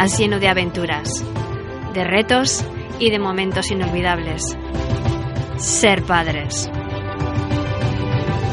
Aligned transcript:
Más 0.00 0.18
lleno 0.18 0.40
de 0.40 0.48
aventuras, 0.48 1.22
de 1.92 2.04
retos 2.04 2.64
y 2.98 3.10
de 3.10 3.18
momentos 3.18 3.70
inolvidables. 3.70 4.56
Ser 5.58 6.02
padres. 6.04 6.70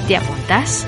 ¿Te 0.09 0.17
apuntas? 0.17 0.85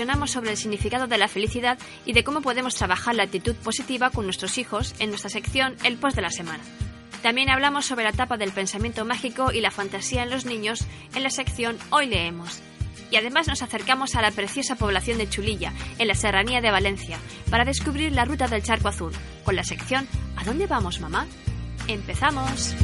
Reflexionamos 0.00 0.30
sobre 0.30 0.52
el 0.52 0.56
significado 0.56 1.06
de 1.08 1.18
la 1.18 1.28
felicidad 1.28 1.78
y 2.06 2.14
de 2.14 2.24
cómo 2.24 2.40
podemos 2.40 2.74
trabajar 2.74 3.14
la 3.14 3.24
actitud 3.24 3.54
positiva 3.56 4.08
con 4.08 4.24
nuestros 4.24 4.56
hijos 4.56 4.94
en 4.98 5.10
nuestra 5.10 5.28
sección 5.28 5.76
El 5.84 5.98
Post 5.98 6.16
de 6.16 6.22
la 6.22 6.30
Semana. 6.30 6.64
También 7.22 7.50
hablamos 7.50 7.84
sobre 7.84 8.04
la 8.04 8.10
etapa 8.10 8.38
del 8.38 8.50
pensamiento 8.50 9.04
mágico 9.04 9.52
y 9.52 9.60
la 9.60 9.70
fantasía 9.70 10.22
en 10.22 10.30
los 10.30 10.46
niños 10.46 10.86
en 11.14 11.22
la 11.22 11.28
sección 11.28 11.76
Hoy 11.90 12.06
leemos. 12.06 12.62
Y 13.10 13.16
además 13.16 13.46
nos 13.46 13.60
acercamos 13.60 14.14
a 14.14 14.22
la 14.22 14.30
preciosa 14.30 14.74
población 14.74 15.18
de 15.18 15.28
Chulilla, 15.28 15.74
en 15.98 16.08
la 16.08 16.14
serranía 16.14 16.62
de 16.62 16.70
Valencia, 16.70 17.18
para 17.50 17.66
descubrir 17.66 18.12
la 18.12 18.24
ruta 18.24 18.48
del 18.48 18.62
Charco 18.62 18.88
Azul, 18.88 19.12
con 19.44 19.54
la 19.54 19.64
sección 19.64 20.08
¿A 20.36 20.44
dónde 20.44 20.66
vamos, 20.66 20.98
mamá? 21.00 21.26
¡Empezamos! 21.88 22.74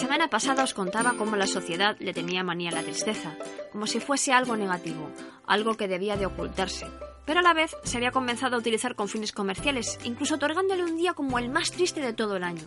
Semana 0.00 0.28
pasada 0.32 0.64
os 0.64 0.72
contaba 0.72 1.12
cómo 1.12 1.36
la 1.36 1.46
sociedad 1.46 1.94
le 2.00 2.14
tenía 2.14 2.42
manía 2.42 2.70
a 2.70 2.72
la 2.72 2.82
tristeza, 2.82 3.36
como 3.70 3.86
si 3.86 4.00
fuese 4.00 4.32
algo 4.32 4.56
negativo, 4.56 5.10
algo 5.46 5.76
que 5.76 5.88
debía 5.88 6.16
de 6.16 6.24
ocultarse. 6.24 6.86
Pero 7.26 7.40
a 7.40 7.42
la 7.42 7.52
vez 7.52 7.76
se 7.84 7.98
había 7.98 8.10
comenzado 8.10 8.56
a 8.56 8.58
utilizar 8.58 8.94
con 8.94 9.08
fines 9.08 9.32
comerciales, 9.32 9.98
incluso 10.04 10.36
otorgándole 10.36 10.84
un 10.84 10.96
día 10.96 11.12
como 11.12 11.38
el 11.38 11.50
más 11.50 11.70
triste 11.70 12.00
de 12.00 12.14
todo 12.14 12.36
el 12.36 12.44
año. 12.44 12.66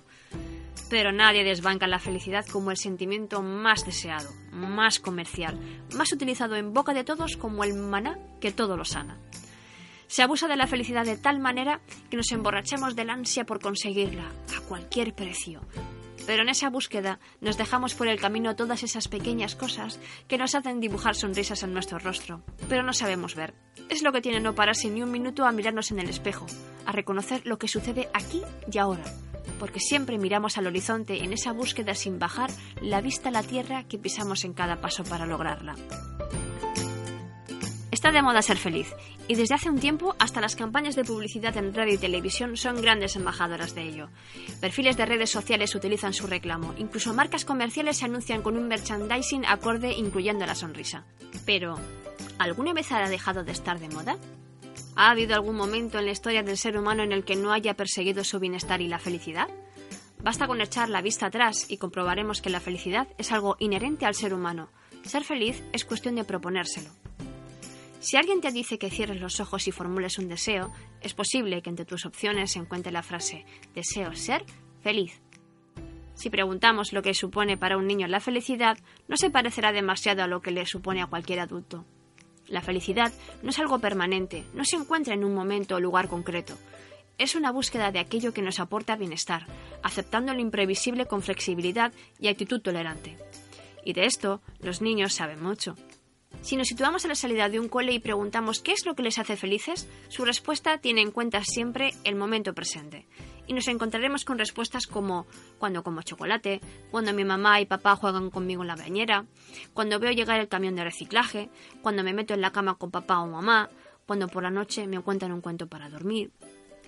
Pero 0.92 1.12
nadie 1.12 1.44
desbanca 1.44 1.88
la 1.88 1.98
felicidad 1.98 2.46
como 2.46 2.70
el 2.70 2.78
sentimiento 2.78 3.42
más 3.42 3.84
deseado, 3.84 4.30
más 4.52 5.00
comercial, 5.00 5.58
más 5.96 6.14
utilizado 6.14 6.56
en 6.56 6.72
boca 6.72 6.94
de 6.94 7.04
todos 7.04 7.36
como 7.36 7.64
el 7.64 7.74
maná 7.74 8.20
que 8.42 8.52
todo 8.52 8.78
lo 8.78 8.86
sana. 8.86 9.18
Se 10.06 10.22
abusa 10.22 10.48
de 10.48 10.56
la 10.56 10.68
felicidad 10.68 11.04
de 11.04 11.18
tal 11.18 11.40
manera 11.40 11.82
que 12.12 12.18
nos 12.18 12.32
emborrachamos 12.32 12.96
del 12.96 13.10
ansia 13.10 13.44
por 13.44 13.60
conseguirla, 13.60 14.30
a 14.56 14.62
cualquier 14.68 15.16
precio. 15.16 15.62
Pero 16.26 16.44
en 16.44 16.50
esa 16.50 16.70
búsqueda 16.70 17.20
nos 17.42 17.58
dejamos 17.58 17.96
por 17.96 18.08
el 18.08 18.20
camino 18.20 18.56
todas 18.56 18.84
esas 18.84 19.08
pequeñas 19.08 19.56
cosas 19.56 20.00
que 20.28 20.38
nos 20.38 20.56
hacen 20.56 20.80
dibujar 20.80 21.16
sonrisas 21.16 21.64
en 21.64 21.74
nuestro 21.74 22.00
rostro, 22.00 22.44
pero 22.70 22.84
no 22.84 22.94
sabemos 22.94 23.36
ver. 23.36 23.54
Es 23.90 24.04
lo 24.04 24.12
que 24.12 24.22
tiene 24.22 24.40
no 24.40 24.56
pararse 24.56 24.90
ni 24.90 25.02
un 25.02 25.12
minuto 25.12 25.46
a 25.46 25.52
mirarnos 25.52 25.92
en 25.92 26.00
el 26.00 26.10
espejo, 26.10 26.46
a 26.86 26.92
reconocer 26.92 27.42
lo 27.46 27.58
que 27.58 27.68
sucede 27.68 28.10
aquí 28.14 28.42
y 28.72 28.78
ahora, 28.78 29.04
porque 29.60 29.80
siempre 29.80 30.18
miramos 30.18 30.58
al 30.58 30.68
horizonte 30.68 31.24
en 31.24 31.34
esa 31.34 31.52
búsqueda 31.52 31.96
sin 31.96 32.20
bajar 32.20 32.52
la 32.82 33.02
vista 33.02 33.30
a 33.30 33.34
la 33.34 33.44
tierra 33.44 33.84
que 33.84 33.98
pisamos 33.98 34.46
en 34.46 34.54
cada 34.54 34.82
paso 34.82 35.04
para 35.04 35.26
lograrla. 35.26 35.76
Está 38.04 38.12
de 38.12 38.22
moda 38.22 38.42
ser 38.42 38.58
feliz, 38.58 38.94
y 39.30 39.36
desde 39.36 39.56
hace 39.56 39.70
un 39.70 39.80
tiempo 39.80 40.14
hasta 40.20 40.42
las 40.42 40.58
campañas 40.58 40.98
de 40.98 41.06
publicidad 41.06 41.56
en 41.56 41.74
radio 41.74 41.94
y 41.94 41.98
televisión 41.98 42.58
son 42.58 42.82
grandes 42.82 43.16
embajadoras 43.16 43.76
de 43.76 43.84
ello. 43.84 44.10
Perfiles 44.60 44.98
de 44.98 45.06
redes 45.06 45.30
sociales 45.30 45.74
utilizan 45.74 46.12
su 46.12 46.28
reclamo, 46.28 46.74
incluso 46.78 47.14
marcas 47.14 47.46
comerciales 47.46 47.96
se 47.96 48.04
anuncian 48.04 48.42
con 48.42 48.58
un 48.58 48.68
merchandising 48.68 49.46
acorde 49.46 49.94
incluyendo 49.94 50.46
la 50.46 50.54
sonrisa. 50.54 51.06
Pero, 51.46 51.80
¿alguna 52.40 52.74
vez 52.74 52.92
ha 52.92 53.08
dejado 53.08 53.46
de 53.46 53.54
estar 53.54 53.80
de 53.80 53.88
moda? 53.88 54.18
¿Ha 54.98 55.10
habido 55.10 55.36
algún 55.36 55.56
momento 55.56 55.98
en 55.98 56.06
la 56.06 56.12
historia 56.12 56.44
del 56.44 56.58
ser 56.58 56.78
humano 56.78 57.04
en 57.04 57.14
el 57.14 57.24
que 57.24 57.38
no 57.38 57.54
haya 57.54 57.76
perseguido 57.76 58.26
su 58.26 58.38
bienestar 58.38 58.82
y 58.82 58.90
la 58.90 59.00
felicidad? 59.00 59.48
Basta 60.22 60.46
con 60.46 60.60
echar 60.60 60.90
la 60.90 61.02
vista 61.02 61.28
atrás 61.28 61.68
y 61.70 61.78
comprobaremos 61.78 62.42
que 62.42 62.50
la 62.50 62.60
felicidad 62.60 63.08
es 63.18 63.32
algo 63.32 63.56
inherente 63.60 64.06
al 64.06 64.14
ser 64.14 64.34
humano. 64.34 64.68
Ser 65.06 65.24
feliz 65.24 65.64
es 65.72 65.86
cuestión 65.86 66.16
de 66.16 66.26
proponérselo. 66.26 66.90
Si 68.04 68.18
alguien 68.18 68.42
te 68.42 68.52
dice 68.52 68.78
que 68.78 68.90
cierres 68.90 69.22
los 69.22 69.40
ojos 69.40 69.66
y 69.66 69.72
formules 69.72 70.20
un 70.20 70.28
deseo, 70.28 70.74
es 71.00 71.14
posible 71.14 71.62
que 71.62 71.70
entre 71.70 71.86
tus 71.86 72.06
opciones 72.06 72.52
se 72.52 72.60
encuentre 72.60 72.92
la 72.92 73.02
frase 73.02 73.46
deseo 73.74 74.14
ser 74.14 74.44
feliz. 74.82 75.22
Si 76.14 76.30
preguntamos 76.30 76.92
lo 76.92 77.02
que 77.02 77.14
supone 77.14 77.56
para 77.56 77.78
un 77.78 77.88
niño 77.88 78.06
la 78.08 78.20
felicidad, 78.20 78.78
no 79.08 79.16
se 79.16 79.30
parecerá 79.30 79.72
demasiado 79.72 80.22
a 80.22 80.28
lo 80.28 80.42
que 80.42 80.52
le 80.52 80.66
supone 80.66 81.02
a 81.02 81.08
cualquier 81.08 81.40
adulto. 81.40 81.86
La 82.50 82.62
felicidad 82.62 83.14
no 83.42 83.52
es 83.52 83.60
algo 83.60 83.80
permanente, 83.80 84.44
no 84.54 84.66
se 84.66 84.76
encuentra 84.76 85.14
en 85.14 85.24
un 85.24 85.34
momento 85.34 85.76
o 85.76 85.80
lugar 85.80 86.10
concreto. 86.10 86.58
Es 87.18 87.36
una 87.36 87.54
búsqueda 87.54 87.92
de 87.92 88.00
aquello 88.00 88.34
que 88.34 88.42
nos 88.42 88.60
aporta 88.60 88.98
bienestar, 88.98 89.48
aceptando 89.82 90.34
lo 90.34 90.42
imprevisible 90.42 91.06
con 91.06 91.22
flexibilidad 91.22 91.94
y 92.20 92.28
actitud 92.28 92.60
tolerante. 92.60 93.18
Y 93.86 93.94
de 93.94 94.08
esto 94.08 94.42
los 94.60 94.82
niños 94.82 95.14
saben 95.14 95.42
mucho. 95.42 95.78
Si 96.42 96.58
nos 96.58 96.68
situamos 96.68 97.06
a 97.06 97.08
la 97.08 97.16
salida 97.16 97.48
de 97.48 97.60
un 97.60 97.70
cole 97.70 97.94
y 97.94 98.00
preguntamos 98.00 98.60
qué 98.60 98.74
es 98.74 98.86
lo 98.86 98.96
que 98.96 99.04
les 99.04 99.18
hace 99.18 99.38
felices, 99.38 99.88
su 100.10 100.26
respuesta 100.26 100.78
tiene 100.78 101.02
en 101.02 101.12
cuenta 101.12 101.44
siempre 101.44 101.94
el 102.04 102.16
momento 102.16 102.54
presente. 102.54 103.08
Y 103.48 103.54
nos 103.54 103.68
encontraremos 103.68 104.26
con 104.26 104.38
respuestas 104.38 104.88
como 104.88 105.26
cuando 105.58 105.84
como 105.84 106.02
chocolate, 106.02 106.62
cuando 106.92 107.14
mi 107.14 107.26
mamá 107.26 107.62
y 107.62 107.66
papá 107.66 107.96
juegan 107.96 108.30
conmigo 108.30 108.62
en 108.62 108.68
la 108.68 108.76
bañera, 108.76 109.26
cuando 109.74 110.00
veo 110.00 110.12
llegar 110.12 110.40
el 110.40 110.48
camión 110.48 110.76
de 110.76 110.84
reciclaje, 110.84 111.50
cuando 111.82 112.04
me 112.04 112.14
meto 112.14 112.34
en 112.34 112.42
la 112.42 112.52
cama 112.52 112.76
con 112.76 112.92
papá 112.92 113.20
o 113.20 113.28
mamá, 113.28 113.70
cuando 114.06 114.28
por 114.28 114.44
la 114.44 114.50
noche 114.50 114.88
me 114.88 115.00
cuentan 115.00 115.32
un 115.32 115.42
cuento 115.42 115.68
para 115.68 115.90
dormir. 115.90 116.32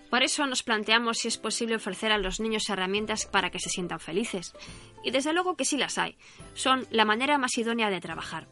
Por 0.09 0.23
eso 0.23 0.45
nos 0.45 0.63
planteamos 0.63 1.17
si 1.17 1.27
es 1.27 1.37
posible 1.37 1.75
ofrecer 1.75 2.11
a 2.11 2.17
los 2.17 2.39
niños 2.39 2.69
herramientas 2.69 3.25
para 3.25 3.49
que 3.49 3.59
se 3.59 3.69
sientan 3.69 3.99
felices. 3.99 4.53
Y 5.03 5.11
desde 5.11 5.33
luego 5.33 5.55
que 5.55 5.65
sí 5.65 5.77
las 5.77 5.97
hay. 5.97 6.17
Son 6.53 6.87
la 6.89 7.05
manera 7.05 7.37
más 7.37 7.57
idónea 7.57 7.89
de 7.89 8.01
trabajar. 8.01 8.47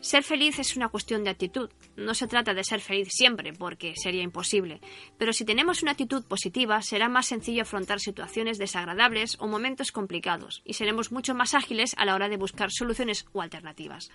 Ser 0.00 0.22
feliz 0.22 0.58
es 0.58 0.76
una 0.76 0.88
cuestión 0.88 1.24
de 1.24 1.30
actitud. 1.30 1.70
No 1.96 2.14
se 2.14 2.28
trata 2.28 2.54
de 2.54 2.64
ser 2.64 2.80
feliz 2.80 3.08
siempre, 3.10 3.52
porque 3.52 3.94
sería 3.96 4.22
imposible. 4.22 4.80
Pero 5.18 5.32
si 5.32 5.44
tenemos 5.44 5.82
una 5.82 5.92
actitud 5.92 6.22
positiva, 6.24 6.80
será 6.82 7.08
más 7.08 7.26
sencillo 7.26 7.62
afrontar 7.62 7.98
situaciones 7.98 8.58
desagradables 8.58 9.36
o 9.40 9.48
momentos 9.48 9.92
complicados, 9.92 10.62
y 10.64 10.74
seremos 10.74 11.12
mucho 11.12 11.34
más 11.34 11.54
ágiles 11.54 11.94
a 11.96 12.04
la 12.04 12.14
hora 12.14 12.28
de 12.28 12.36
buscar 12.36 12.70
soluciones 12.70 13.26
o 13.32 13.40
alternativas. 13.42 14.10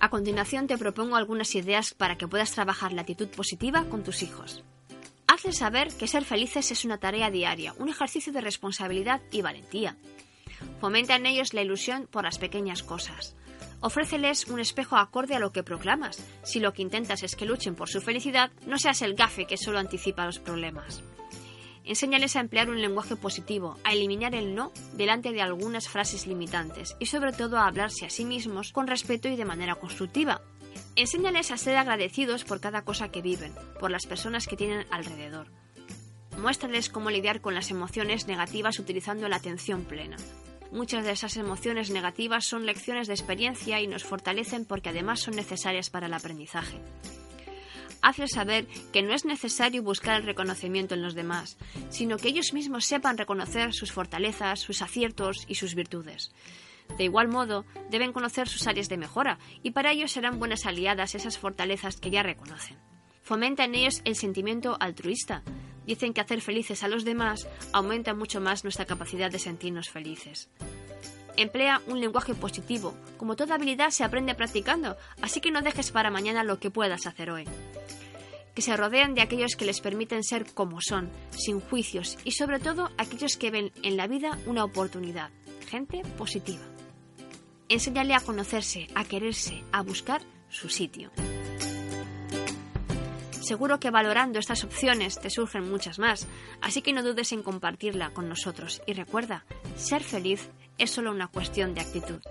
A 0.00 0.08
continuación 0.08 0.66
te 0.66 0.78
propongo 0.78 1.14
algunas 1.14 1.54
ideas 1.54 1.94
para 1.94 2.16
que 2.16 2.26
puedas 2.26 2.50
trabajar 2.50 2.92
la 2.92 3.02
actitud 3.02 3.28
positiva 3.28 3.84
con 3.84 4.02
tus 4.02 4.22
hijos. 4.22 4.64
Hazles 5.28 5.58
saber 5.58 5.88
que 5.96 6.08
ser 6.08 6.24
felices 6.24 6.72
es 6.72 6.84
una 6.84 6.98
tarea 6.98 7.30
diaria, 7.30 7.74
un 7.78 7.88
ejercicio 7.88 8.32
de 8.32 8.40
responsabilidad 8.40 9.20
y 9.30 9.42
valentía. 9.42 9.96
Fomenta 10.80 11.14
en 11.14 11.26
ellos 11.26 11.54
la 11.54 11.62
ilusión 11.62 12.08
por 12.10 12.24
las 12.24 12.38
pequeñas 12.38 12.82
cosas. 12.82 13.36
Ofréceles 13.82 14.46
un 14.46 14.60
espejo 14.60 14.96
acorde 14.96 15.34
a 15.34 15.40
lo 15.40 15.50
que 15.52 15.64
proclamas. 15.64 16.24
Si 16.44 16.60
lo 16.60 16.72
que 16.72 16.82
intentas 16.82 17.24
es 17.24 17.34
que 17.34 17.44
luchen 17.44 17.74
por 17.74 17.88
su 17.88 18.00
felicidad, 18.00 18.52
no 18.64 18.78
seas 18.78 19.02
el 19.02 19.14
gafe 19.14 19.44
que 19.44 19.56
solo 19.56 19.80
anticipa 19.80 20.24
los 20.24 20.38
problemas. 20.38 21.02
Enséñales 21.84 22.36
a 22.36 22.40
emplear 22.40 22.70
un 22.70 22.80
lenguaje 22.80 23.16
positivo, 23.16 23.76
a 23.82 23.92
eliminar 23.92 24.36
el 24.36 24.54
no 24.54 24.70
delante 24.92 25.32
de 25.32 25.42
algunas 25.42 25.88
frases 25.88 26.28
limitantes 26.28 26.94
y 27.00 27.06
sobre 27.06 27.32
todo 27.32 27.58
a 27.58 27.66
hablarse 27.66 28.06
a 28.06 28.10
sí 28.10 28.24
mismos 28.24 28.70
con 28.70 28.86
respeto 28.86 29.28
y 29.28 29.34
de 29.34 29.44
manera 29.44 29.74
constructiva. 29.74 30.42
Enséñales 30.94 31.50
a 31.50 31.56
ser 31.56 31.76
agradecidos 31.76 32.44
por 32.44 32.60
cada 32.60 32.82
cosa 32.82 33.10
que 33.10 33.20
viven, 33.20 33.52
por 33.80 33.90
las 33.90 34.06
personas 34.06 34.46
que 34.46 34.56
tienen 34.56 34.86
alrededor. 34.92 35.48
Muéstrales 36.38 36.88
cómo 36.88 37.10
lidiar 37.10 37.40
con 37.40 37.54
las 37.54 37.72
emociones 37.72 38.28
negativas 38.28 38.78
utilizando 38.78 39.28
la 39.28 39.36
atención 39.36 39.82
plena. 39.84 40.16
Muchas 40.72 41.04
de 41.04 41.12
esas 41.12 41.36
emociones 41.36 41.90
negativas 41.90 42.46
son 42.46 42.64
lecciones 42.64 43.06
de 43.06 43.12
experiencia 43.12 43.82
y 43.82 43.86
nos 43.86 44.04
fortalecen 44.04 44.64
porque 44.64 44.88
además 44.88 45.20
son 45.20 45.36
necesarias 45.36 45.90
para 45.90 46.06
el 46.06 46.14
aprendizaje. 46.14 46.80
Hazles 48.00 48.32
saber 48.32 48.66
que 48.90 49.02
no 49.02 49.12
es 49.12 49.26
necesario 49.26 49.82
buscar 49.82 50.18
el 50.18 50.26
reconocimiento 50.26 50.94
en 50.94 51.02
los 51.02 51.14
demás, 51.14 51.58
sino 51.90 52.16
que 52.16 52.28
ellos 52.28 52.54
mismos 52.54 52.86
sepan 52.86 53.18
reconocer 53.18 53.74
sus 53.74 53.92
fortalezas, 53.92 54.60
sus 54.60 54.80
aciertos 54.80 55.44
y 55.46 55.56
sus 55.56 55.74
virtudes. 55.74 56.32
De 56.96 57.04
igual 57.04 57.28
modo, 57.28 57.66
deben 57.90 58.14
conocer 58.14 58.48
sus 58.48 58.66
áreas 58.66 58.88
de 58.88 58.96
mejora 58.96 59.38
y 59.62 59.72
para 59.72 59.92
ello 59.92 60.08
serán 60.08 60.38
buenas 60.38 60.64
aliadas 60.64 61.14
esas 61.14 61.36
fortalezas 61.36 61.96
que 61.96 62.10
ya 62.10 62.22
reconocen. 62.22 62.78
Fomenta 63.20 63.64
en 63.64 63.74
ellos 63.74 64.00
el 64.04 64.16
sentimiento 64.16 64.78
altruista, 64.80 65.42
Dicen 65.86 66.12
que 66.12 66.20
hacer 66.20 66.40
felices 66.40 66.82
a 66.82 66.88
los 66.88 67.04
demás 67.04 67.48
aumenta 67.72 68.14
mucho 68.14 68.40
más 68.40 68.64
nuestra 68.64 68.84
capacidad 68.84 69.30
de 69.30 69.38
sentirnos 69.38 69.90
felices. 69.90 70.48
Emplea 71.36 71.80
un 71.86 72.00
lenguaje 72.00 72.34
positivo. 72.34 72.94
Como 73.16 73.36
toda 73.36 73.54
habilidad 73.54 73.90
se 73.90 74.04
aprende 74.04 74.34
practicando, 74.34 74.96
así 75.22 75.40
que 75.40 75.50
no 75.50 75.62
dejes 75.62 75.90
para 75.90 76.10
mañana 76.10 76.44
lo 76.44 76.58
que 76.58 76.70
puedas 76.70 77.06
hacer 77.06 77.30
hoy. 77.30 77.44
Que 78.54 78.62
se 78.62 78.76
rodeen 78.76 79.14
de 79.14 79.22
aquellos 79.22 79.56
que 79.56 79.64
les 79.64 79.80
permiten 79.80 80.22
ser 80.22 80.52
como 80.52 80.80
son, 80.82 81.08
sin 81.30 81.60
juicios 81.60 82.18
y 82.24 82.32
sobre 82.32 82.60
todo 82.60 82.90
aquellos 82.98 83.36
que 83.36 83.50
ven 83.50 83.72
en 83.82 83.96
la 83.96 84.06
vida 84.06 84.38
una 84.46 84.64
oportunidad. 84.64 85.30
Gente 85.68 86.02
positiva. 86.18 86.62
Enséñale 87.70 88.14
a 88.14 88.20
conocerse, 88.20 88.88
a 88.94 89.04
quererse, 89.04 89.64
a 89.72 89.80
buscar 89.82 90.20
su 90.50 90.68
sitio. 90.68 91.10
Seguro 93.52 93.78
que 93.78 93.90
valorando 93.90 94.38
estas 94.38 94.64
opciones 94.64 95.20
te 95.20 95.28
surgen 95.28 95.70
muchas 95.70 95.98
más, 95.98 96.26
así 96.62 96.80
que 96.80 96.94
no 96.94 97.02
dudes 97.02 97.32
en 97.32 97.42
compartirla 97.42 98.08
con 98.08 98.26
nosotros 98.26 98.80
y 98.86 98.94
recuerda, 98.94 99.44
ser 99.76 100.02
feliz 100.02 100.48
es 100.78 100.90
solo 100.90 101.10
una 101.10 101.28
cuestión 101.28 101.74
de 101.74 101.82
actitud. 101.82 102.22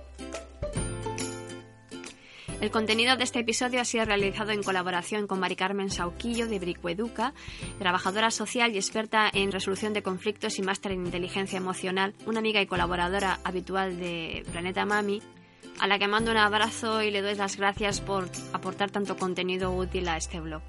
El 2.60 2.72
contenido 2.72 3.18
de 3.18 3.24
este 3.24 3.42
episodio 3.42 3.82
ha 3.82 3.86
sido 3.86 4.06
realizado 4.06 4.50
en 4.50 4.64
colaboración 4.64 5.28
con 5.28 5.40
Mari 5.40 5.56
Carmen 5.56 5.92
Sauquillo 5.92 6.48
de 6.48 6.58
Bricueduca, 6.58 7.36
trabajadora 7.78 8.32
social 8.32 8.74
y 8.74 8.78
experta 8.78 9.30
en 9.32 9.52
resolución 9.52 9.94
de 9.94 10.02
conflictos 10.02 10.58
y 10.58 10.64
máster 10.64 10.94
en 10.94 11.06
inteligencia 11.06 11.58
emocional, 11.58 12.16
una 12.26 12.40
amiga 12.40 12.62
y 12.62 12.66
colaboradora 12.66 13.40
habitual 13.44 14.00
de 14.00 14.44
Planeta 14.52 14.88
Mami, 14.88 15.22
a 15.80 15.86
la 15.86 16.00
que 16.00 16.08
mando 16.08 16.32
un 16.32 16.38
abrazo 16.38 17.04
y 17.04 17.12
le 17.12 17.22
doy 17.22 17.36
las 17.36 17.58
gracias 17.58 18.02
por 18.02 18.28
aportar 18.54 18.90
tanto 18.90 19.18
contenido 19.18 19.72
útil 19.72 20.08
a 20.08 20.18
este 20.18 20.40
blog. 20.40 20.64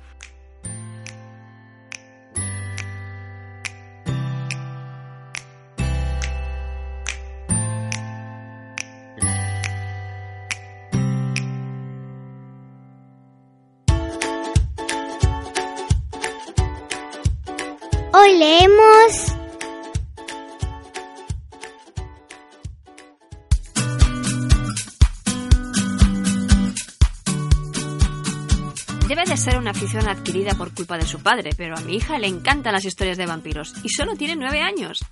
Adquirida 29.83 30.55
por 30.55 30.73
culpa 30.73 30.97
de 30.97 31.07
su 31.07 31.21
padre, 31.21 31.51
pero 31.57 31.77
a 31.77 31.81
mi 31.81 31.97
hija 31.97 32.17
le 32.19 32.29
encantan 32.29 32.73
las 32.73 32.85
historias 32.85 33.19
de 33.19 33.27
vampiros 33.27 33.75
y 33.83 33.89
solo 33.89 34.15
tiene 34.15 34.37
nueve 34.37 34.61
años. 34.61 35.05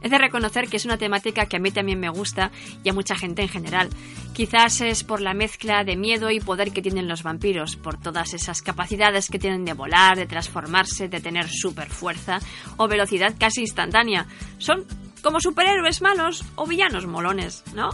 He 0.00 0.08
de 0.08 0.18
reconocer 0.18 0.68
que 0.68 0.76
es 0.76 0.84
una 0.84 0.96
temática 0.96 1.46
que 1.46 1.56
a 1.56 1.60
mí 1.60 1.72
también 1.72 1.98
me 1.98 2.08
gusta 2.08 2.52
y 2.84 2.88
a 2.88 2.92
mucha 2.92 3.16
gente 3.16 3.42
en 3.42 3.48
general. 3.48 3.88
Quizás 4.32 4.80
es 4.80 5.02
por 5.02 5.20
la 5.20 5.34
mezcla 5.34 5.82
de 5.82 5.96
miedo 5.96 6.30
y 6.30 6.38
poder 6.38 6.72
que 6.72 6.82
tienen 6.82 7.08
los 7.08 7.24
vampiros, 7.24 7.76
por 7.76 8.00
todas 8.00 8.32
esas 8.32 8.62
capacidades 8.62 9.28
que 9.28 9.40
tienen 9.40 9.64
de 9.64 9.74
volar, 9.74 10.16
de 10.16 10.26
transformarse, 10.26 11.08
de 11.08 11.20
tener 11.20 11.48
super 11.48 11.90
fuerza 11.90 12.38
o 12.76 12.86
velocidad 12.86 13.34
casi 13.38 13.62
instantánea. 13.62 14.26
Son 14.58 14.84
como 15.20 15.40
superhéroes 15.40 16.00
malos 16.00 16.44
o 16.54 16.66
villanos 16.66 17.06
molones, 17.06 17.64
¿no? 17.74 17.90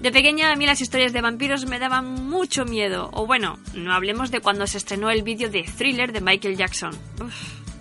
De 0.00 0.12
pequeña 0.12 0.52
a 0.52 0.56
mí 0.56 0.64
las 0.64 0.80
historias 0.80 1.12
de 1.12 1.20
vampiros 1.20 1.66
me 1.66 1.80
daban 1.80 2.28
mucho 2.28 2.64
miedo. 2.64 3.10
O 3.12 3.26
bueno, 3.26 3.58
no 3.74 3.92
hablemos 3.92 4.30
de 4.30 4.40
cuando 4.40 4.66
se 4.68 4.78
estrenó 4.78 5.10
el 5.10 5.22
vídeo 5.22 5.50
de 5.50 5.64
Thriller 5.64 6.12
de 6.12 6.20
Michael 6.20 6.56
Jackson. 6.56 6.92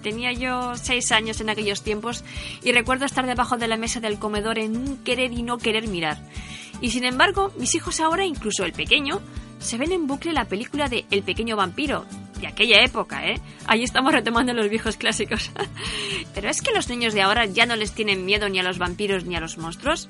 Tenía 0.02 0.31
yo 0.31 0.75
seis 0.75 1.12
años 1.12 1.42
en 1.42 1.50
aquellos 1.50 1.84
tiempos 1.84 2.24
y 2.64 2.72
recuerdo 2.72 3.06
estar 3.06 3.25
debajo 3.28 3.58
de 3.58 3.68
la 3.68 3.78
mesa 3.78 4.00
del 4.00 4.18
comedor 4.18 4.58
en 4.58 4.75
un 4.75 4.98
querer 5.04 5.31
y 5.31 5.44
no 5.44 5.60
querer 5.60 5.88
mirar. 5.88 6.18
Y 6.81 6.90
sin 6.90 7.04
embargo, 7.04 7.52
mis 7.57 7.76
hijos 7.76 8.00
ahora, 8.00 8.26
incluso 8.26 8.66
el 8.66 8.74
pequeño, 8.74 9.21
se 9.59 9.78
ven 9.78 9.92
en 9.92 10.07
bucle 10.07 10.33
la 10.33 10.45
película 10.45 10.88
de 10.88 11.06
El 11.12 11.24
pequeño 11.24 11.56
vampiro, 11.56 12.06
de 12.40 12.47
aquella 12.47 12.83
época, 12.83 13.28
¿eh? 13.28 13.40
Ahí 13.66 13.83
estamos 13.83 14.14
retomando 14.14 14.54
los 14.54 14.69
viejos 14.69 14.97
clásicos. 14.97 15.52
Pero 16.33 16.50
es 16.50 16.62
que 16.62 16.74
los 16.74 16.90
niños 16.90 17.14
de 17.14 17.21
ahora 17.21 17.45
ya 17.45 17.66
no 17.66 17.76
les 17.76 17.94
tienen 17.94 18.26
miedo 18.26 18.50
ni 18.50 18.59
a 18.59 18.64
los 18.64 18.78
vampiros 18.78 19.26
ni 19.26 19.36
a 19.36 19.40
los 19.40 19.57
monstruos. 19.57 20.07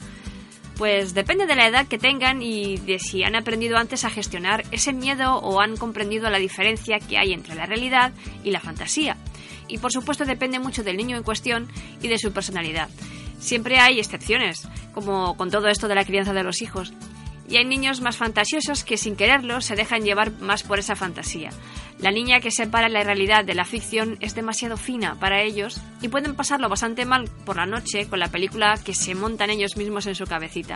Pues 0.78 1.14
depende 1.14 1.48
de 1.48 1.56
la 1.56 1.68
edad 1.68 1.88
que 1.88 1.98
tengan 1.98 2.42
y 2.42 2.78
de 2.78 3.00
si 3.00 3.24
han 3.24 3.36
aprendido 3.36 3.78
antes 3.78 4.06
a 4.06 4.10
gestionar 4.10 4.64
ese 4.72 4.94
miedo 4.94 5.38
o 5.38 5.60
han 5.60 5.76
comprendido 5.76 6.30
la 6.30 6.38
diferencia 6.38 7.00
que 7.00 7.18
hay 7.18 7.34
entre 7.34 7.56
la 7.56 7.66
realidad 7.66 8.12
y 8.44 8.52
la 8.52 8.60
fantasía 8.60 9.18
y 9.68 9.78
por 9.78 9.92
supuesto 9.92 10.26
depende 10.26 10.60
mucho 10.60 10.84
del 10.84 10.98
niño 10.98 11.18
en 11.18 11.24
cuestión 11.24 11.68
y 12.02 12.08
de 12.08 12.18
su 12.18 12.32
personalidad. 12.32 12.90
Siempre 13.40 13.80
hay 13.80 14.00
excepciones, 14.00 14.68
como 14.94 15.38
con 15.38 15.52
todo 15.52 15.68
esto 15.68 15.88
de 15.88 15.96
la 15.96 16.06
crianza 16.06 16.34
de 16.34 16.44
los 16.44 16.62
hijos. 16.62 16.94
Y 17.48 17.58
hay 17.58 17.66
niños 17.66 18.02
más 18.02 18.18
fantasiosos 18.18 18.84
que 18.84 18.98
sin 18.98 19.16
quererlo 19.16 19.62
se 19.62 19.76
dejan 19.76 20.04
llevar 20.04 20.32
más 20.40 20.64
por 20.64 20.80
esa 20.80 20.96
fantasía. 20.96 21.50
La 22.00 22.12
niña 22.12 22.42
que 22.42 22.52
separa 22.52 22.90
la 22.90 23.04
realidad 23.04 23.46
de 23.46 23.56
la 23.56 23.66
ficción 23.66 24.18
es 24.20 24.36
demasiado 24.36 24.78
fina 24.78 25.16
para 25.20 25.42
ellos 25.42 25.82
y 26.02 26.10
pueden 26.10 26.36
pasarlo 26.36 26.70
bastante 26.70 27.06
mal 27.06 27.30
por 27.46 27.56
la 27.56 27.66
noche 27.66 28.08
con 28.08 28.20
la 28.20 28.30
película 28.30 28.78
que 28.84 28.94
se 28.94 29.16
montan 29.16 29.50
ellos 29.50 29.78
mismos 29.78 30.06
en 30.08 30.16
su 30.16 30.26
cabecita. 30.26 30.76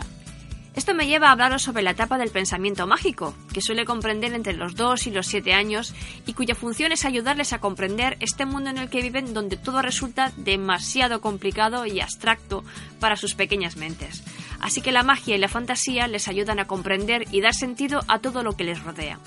Esto 0.74 0.94
me 0.94 1.06
lleva 1.06 1.28
a 1.28 1.32
hablaros 1.32 1.62
sobre 1.62 1.82
la 1.82 1.90
etapa 1.90 2.16
del 2.16 2.30
pensamiento 2.30 2.86
mágico, 2.86 3.34
que 3.52 3.60
suele 3.60 3.84
comprender 3.84 4.32
entre 4.32 4.54
los 4.54 4.74
2 4.74 5.06
y 5.06 5.10
los 5.10 5.26
7 5.26 5.52
años 5.52 5.94
y 6.24 6.32
cuya 6.32 6.54
función 6.54 6.92
es 6.92 7.04
ayudarles 7.04 7.52
a 7.52 7.58
comprender 7.58 8.16
este 8.20 8.46
mundo 8.46 8.70
en 8.70 8.78
el 8.78 8.88
que 8.88 9.02
viven 9.02 9.34
donde 9.34 9.58
todo 9.58 9.82
resulta 9.82 10.32
demasiado 10.38 11.20
complicado 11.20 11.84
y 11.84 12.00
abstracto 12.00 12.64
para 13.00 13.16
sus 13.16 13.34
pequeñas 13.34 13.76
mentes. 13.76 14.24
Así 14.62 14.80
que 14.80 14.92
la 14.92 15.02
magia 15.02 15.36
y 15.36 15.38
la 15.38 15.48
fantasía 15.48 16.08
les 16.08 16.28
ayudan 16.28 16.58
a 16.58 16.66
comprender 16.66 17.26
y 17.30 17.42
dar 17.42 17.54
sentido 17.54 18.00
a 18.08 18.20
todo 18.20 18.42
lo 18.42 18.56
que 18.56 18.64
les 18.64 18.82
rodea. 18.82 19.18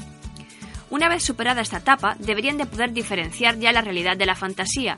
Una 0.89 1.09
vez 1.09 1.23
superada 1.23 1.61
esta 1.61 1.77
etapa, 1.77 2.15
deberían 2.17 2.57
de 2.57 2.65
poder 2.65 2.93
diferenciar 2.93 3.59
ya 3.59 3.71
la 3.71 3.81
realidad 3.81 4.17
de 4.17 4.25
la 4.25 4.35
fantasía, 4.35 4.97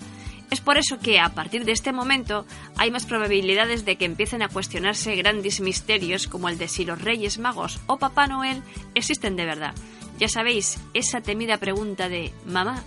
es 0.50 0.62
por 0.62 0.78
eso 0.78 1.00
que 1.00 1.20
a 1.20 1.30
partir 1.30 1.66
de 1.66 1.74
este 1.74 1.92
momento 1.92 2.46
hay 2.78 2.90
más 2.90 3.06
probabilidades 3.06 3.84
de 3.84 3.98
que 3.98 4.06
empiecen 4.06 4.42
a 4.42 4.48
cuestionarse 4.48 5.16
grandes 5.16 5.60
misterios 5.60 6.28
como 6.28 6.48
el 6.48 6.58
de 6.58 6.70
si 6.70 6.86
los 6.86 7.02
Reyes 7.02 7.38
Magos 7.38 7.80
o 7.88 7.98
Papá 7.98 8.28
Noel 8.28 8.64
existen 8.96 9.36
de 9.36 9.46
verdad. 9.46 9.74
Ya 10.20 10.30
sabéis, 10.30 10.80
esa 10.94 11.22
temida 11.22 11.58
pregunta 11.58 12.08
de 12.08 12.32
Mamá, 12.46 12.82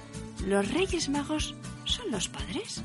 ¿los 0.46 0.72
Reyes 0.72 1.08
Magos 1.10 1.54
son 1.84 2.10
los 2.10 2.28
padres? 2.28 2.82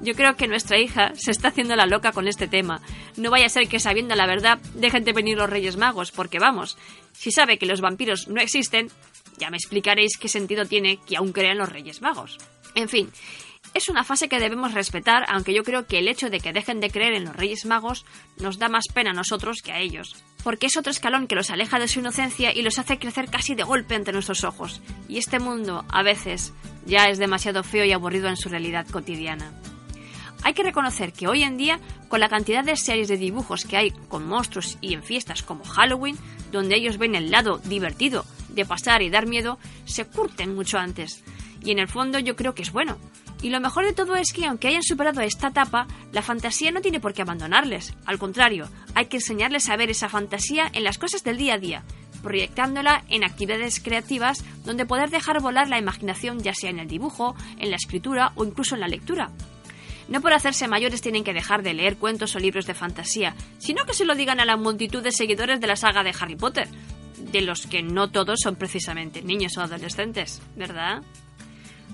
Yo 0.00 0.14
creo 0.14 0.34
que 0.36 0.48
nuestra 0.48 0.78
hija 0.78 1.12
se 1.14 1.30
está 1.30 1.48
haciendo 1.48 1.76
la 1.76 1.86
loca 1.86 2.12
con 2.12 2.26
este 2.26 2.48
tema. 2.48 2.80
No 3.16 3.30
vaya 3.30 3.46
a 3.46 3.50
ser 3.50 3.68
que 3.68 3.80
sabiendo 3.80 4.14
la 4.14 4.26
verdad 4.26 4.58
dejen 4.74 5.04
de 5.04 5.12
venir 5.12 5.36
los 5.36 5.50
Reyes 5.50 5.76
Magos, 5.76 6.10
porque 6.10 6.38
vamos, 6.38 6.78
si 7.12 7.30
sabe 7.30 7.58
que 7.58 7.66
los 7.66 7.80
vampiros 7.80 8.28
no 8.28 8.40
existen, 8.40 8.90
ya 9.38 9.50
me 9.50 9.56
explicaréis 9.56 10.16
qué 10.18 10.28
sentido 10.28 10.64
tiene 10.64 10.98
que 11.06 11.16
aún 11.16 11.32
crean 11.32 11.58
los 11.58 11.68
Reyes 11.68 12.00
Magos. 12.00 12.38
En 12.74 12.88
fin, 12.88 13.10
es 13.74 13.88
una 13.88 14.04
fase 14.04 14.28
que 14.28 14.40
debemos 14.40 14.74
respetar, 14.74 15.24
aunque 15.28 15.54
yo 15.54 15.62
creo 15.62 15.86
que 15.86 15.98
el 15.98 16.08
hecho 16.08 16.28
de 16.28 16.40
que 16.40 16.52
dejen 16.52 16.80
de 16.80 16.90
creer 16.90 17.14
en 17.14 17.24
los 17.24 17.36
Reyes 17.36 17.66
Magos 17.66 18.04
nos 18.38 18.58
da 18.58 18.68
más 18.68 18.86
pena 18.92 19.10
a 19.10 19.14
nosotros 19.14 19.62
que 19.62 19.72
a 19.72 19.78
ellos, 19.78 20.16
porque 20.42 20.66
es 20.66 20.76
otro 20.76 20.90
escalón 20.90 21.26
que 21.26 21.36
los 21.36 21.50
aleja 21.50 21.78
de 21.78 21.88
su 21.88 22.00
inocencia 22.00 22.52
y 22.52 22.62
los 22.62 22.78
hace 22.78 22.98
crecer 22.98 23.30
casi 23.30 23.54
de 23.54 23.62
golpe 23.62 23.94
ante 23.94 24.12
nuestros 24.12 24.44
ojos. 24.44 24.80
Y 25.08 25.18
este 25.18 25.38
mundo, 25.38 25.84
a 25.88 26.02
veces, 26.02 26.52
ya 26.84 27.08
es 27.08 27.18
demasiado 27.18 27.62
feo 27.62 27.84
y 27.84 27.92
aburrido 27.92 28.28
en 28.28 28.36
su 28.36 28.48
realidad 28.48 28.88
cotidiana. 28.88 29.52
Hay 30.42 30.54
que 30.54 30.62
reconocer 30.62 31.12
que 31.12 31.28
hoy 31.28 31.42
en 31.42 31.56
día, 31.56 31.80
con 32.08 32.20
la 32.20 32.28
cantidad 32.28 32.64
de 32.64 32.76
series 32.76 33.08
de 33.08 33.16
dibujos 33.16 33.64
que 33.64 33.76
hay 33.76 33.90
con 33.90 34.26
monstruos 34.26 34.78
y 34.80 34.94
en 34.94 35.02
fiestas 35.02 35.42
como 35.42 35.64
Halloween, 35.64 36.16
donde 36.50 36.76
ellos 36.76 36.98
ven 36.98 37.14
el 37.14 37.30
lado 37.30 37.58
divertido 37.58 38.24
de 38.48 38.64
pasar 38.64 39.02
y 39.02 39.10
dar 39.10 39.26
miedo, 39.26 39.58
se 39.84 40.06
curten 40.06 40.54
mucho 40.54 40.78
antes. 40.78 41.22
Y 41.62 41.72
en 41.72 41.78
el 41.78 41.88
fondo 41.88 42.18
yo 42.18 42.36
creo 42.36 42.54
que 42.54 42.62
es 42.62 42.72
bueno, 42.72 42.96
y 43.42 43.48
lo 43.48 43.60
mejor 43.60 43.84
de 43.84 43.94
todo 43.94 44.16
es 44.16 44.32
que, 44.32 44.46
aunque 44.46 44.68
hayan 44.68 44.82
superado 44.82 45.22
esta 45.22 45.48
etapa, 45.48 45.86
la 46.12 46.22
fantasía 46.22 46.70
no 46.72 46.82
tiene 46.82 47.00
por 47.00 47.14
qué 47.14 47.22
abandonarles. 47.22 47.94
Al 48.04 48.18
contrario, 48.18 48.68
hay 48.94 49.06
que 49.06 49.16
enseñarles 49.16 49.68
a 49.68 49.76
ver 49.76 49.90
esa 49.90 50.10
fantasía 50.10 50.70
en 50.72 50.84
las 50.84 50.98
cosas 50.98 51.24
del 51.24 51.38
día 51.38 51.54
a 51.54 51.58
día, 51.58 51.82
proyectándola 52.22 53.02
en 53.08 53.24
actividades 53.24 53.80
creativas 53.80 54.44
donde 54.64 54.84
poder 54.84 55.08
dejar 55.08 55.40
volar 55.40 55.68
la 55.68 55.78
imaginación 55.78 56.40
ya 56.40 56.52
sea 56.54 56.68
en 56.68 56.80
el 56.80 56.88
dibujo, 56.88 57.34
en 57.58 57.70
la 57.70 57.76
escritura 57.76 58.32
o 58.34 58.44
incluso 58.44 58.74
en 58.74 58.82
la 58.82 58.88
lectura. 58.88 59.30
No 60.10 60.20
por 60.20 60.34
hacerse 60.34 60.68
mayores 60.68 61.00
tienen 61.00 61.24
que 61.24 61.32
dejar 61.32 61.62
de 61.62 61.72
leer 61.72 61.96
cuentos 61.96 62.34
o 62.36 62.38
libros 62.38 62.66
de 62.66 62.74
fantasía, 62.74 63.34
sino 63.58 63.86
que 63.86 63.94
se 63.94 64.04
lo 64.04 64.14
digan 64.14 64.40
a 64.40 64.44
la 64.44 64.56
multitud 64.58 65.02
de 65.02 65.12
seguidores 65.12 65.60
de 65.60 65.66
la 65.66 65.76
saga 65.76 66.02
de 66.02 66.12
Harry 66.20 66.36
Potter, 66.36 66.68
de 67.16 67.40
los 67.40 67.66
que 67.66 67.82
no 67.82 68.10
todos 68.10 68.40
son 68.42 68.56
precisamente 68.56 69.22
niños 69.22 69.56
o 69.56 69.62
adolescentes, 69.62 70.42
¿verdad? 70.56 71.02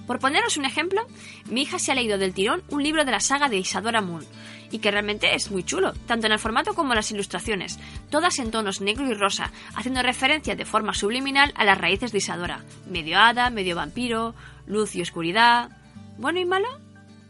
Por 0.07 0.19
poneros 0.19 0.57
un 0.57 0.65
ejemplo, 0.65 1.03
mi 1.51 1.63
hija 1.63 1.79
se 1.79 1.93
ha 1.93 1.95
leído 1.95 2.17
del 2.17 2.33
tirón 2.33 2.63
un 2.69 2.83
libro 2.83 3.05
de 3.05 3.11
la 3.11 3.21
saga 3.21 3.49
de 3.49 3.59
Isadora 3.59 4.01
Moon, 4.01 4.25
y 4.71 4.79
que 4.79 4.91
realmente 4.91 5.35
es 5.35 5.51
muy 5.51 5.65
chulo, 5.65 5.93
tanto 6.07 6.27
en 6.27 6.33
el 6.33 6.39
formato 6.39 6.75
como 6.75 6.93
en 6.93 6.97
las 6.97 7.11
ilustraciones, 7.11 7.79
todas 8.11 8.39
en 8.39 8.51
tonos 8.51 8.81
negro 8.81 9.07
y 9.09 9.15
rosa, 9.15 9.53
haciendo 9.75 10.03
referencia 10.03 10.57
de 10.57 10.65
forma 10.65 10.95
subliminal 10.95 11.53
a 11.57 11.65
las 11.65 11.79
raíces 11.79 12.13
de 12.13 12.19
Isadora, 12.19 12.65
medio 12.89 13.19
hada, 13.19 13.51
medio 13.51 13.77
vampiro, 13.77 14.35
luz 14.67 14.95
y 14.95 15.03
oscuridad. 15.03 15.71
¿Bueno 16.19 16.41
y 16.41 16.45
malo? 16.45 16.69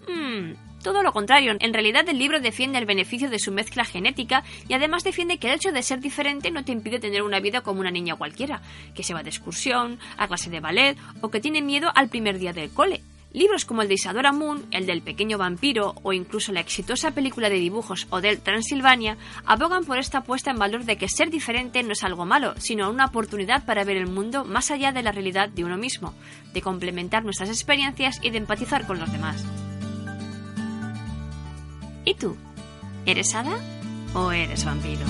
Hmm, 0.09 0.52
todo 0.87 1.02
lo 1.02 1.12
contrario, 1.12 1.57
en 1.59 1.75
realidad 1.75 2.09
el 2.09 2.16
libro 2.16 2.38
defiende 2.38 2.78
el 2.78 2.87
beneficio 2.87 3.28
de 3.28 3.40
su 3.40 3.50
mezcla 3.50 3.85
genética 3.85 4.45
y 4.69 4.75
además 4.75 5.02
defiende 5.02 5.38
que 5.38 5.49
el 5.49 5.55
hecho 5.57 5.73
de 5.73 5.83
ser 5.83 5.99
diferente 5.99 6.52
no 6.52 6.64
te 6.64 6.71
impide 6.71 7.00
tener 7.00 7.25
una 7.25 7.40
vida 7.40 7.62
como 7.62 7.81
una 7.81 7.90
niña 7.90 8.14
cualquiera, 8.14 8.62
que 8.95 9.02
se 9.02 9.12
va 9.12 9.25
de 9.25 9.31
excursión, 9.31 9.99
a 10.16 10.28
clase 10.28 10.49
de 10.49 10.61
ballet 10.61 10.97
o 11.23 11.28
que 11.28 11.40
tiene 11.40 11.61
miedo 11.61 11.90
al 11.93 12.09
primer 12.09 12.38
día 12.38 12.52
del 12.52 12.71
cole. 12.71 13.02
Libros 13.33 13.64
como 13.64 13.83
el 13.83 13.88
de 13.88 13.95
Isadora 13.95 14.31
Moon, 14.31 14.64
el 14.71 14.87
del 14.87 15.02
pequeño 15.02 15.38
vampiro 15.38 15.97
o 16.05 16.12
incluso 16.12 16.52
la 16.52 16.61
exitosa 16.61 17.11
película 17.11 17.50
de 17.50 17.57
dibujos 17.57 18.07
Odell 18.11 18.40
Transilvania 18.40 19.16
abogan 19.45 19.85
por 19.85 19.99
esta 19.99 20.21
puesta 20.21 20.52
en 20.52 20.61
valor 20.61 20.85
de 20.85 20.99
que 20.99 21.09
ser 21.09 21.31
diferente 21.31 21.83
no 21.83 21.95
es 21.95 22.05
algo 22.05 22.26
malo, 22.26 22.55
sino 22.59 22.88
una 22.88 23.07
oportunidad 23.07 23.66
para 23.66 23.83
ver 23.83 23.97
el 23.97 24.07
mundo 24.07 24.45
más 24.45 24.71
allá 24.71 24.93
de 24.93 25.02
la 25.02 25.11
realidad 25.11 25.49
de 25.49 25.64
uno 25.64 25.78
mismo, 25.78 26.14
de 26.55 26.62
complementar 26.62 27.25
nuestras 27.25 27.49
experiencias 27.49 28.21
y 28.23 28.31
de 28.31 28.38
empatizar 28.38 28.87
con 28.87 29.00
los 29.00 29.11
demás. 29.11 29.45
¿Y 32.07 32.15
tú? 32.15 32.37
¿Eres 33.05 33.35
hada 33.35 33.59
o 34.15 34.31
eres 34.31 34.65
vampiro? 34.65 35.05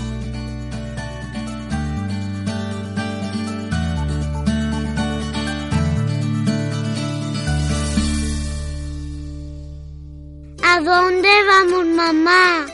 ¿A 10.64 10.80
dónde 10.80 11.28
vamos, 11.46 11.86
mamá? 11.86 12.66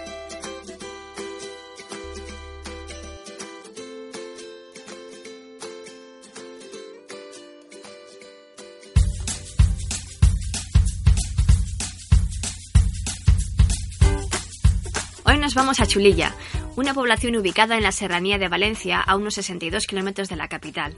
Vamos 15.55 15.81
a 15.81 15.87
Chulilla, 15.87 16.35
una 16.77 16.95
población 16.95 17.37
ubicada 17.37 17.77
en 17.77 17.83
la 17.83 17.93
serranía 17.93 18.39
de 18.39 18.49
Valencia, 18.49 19.01
a 19.01 19.17
unos 19.17 19.35
62 19.35 19.87
kilómetros 19.87 20.29
de 20.29 20.37
la 20.37 20.49
capital. 20.49 20.95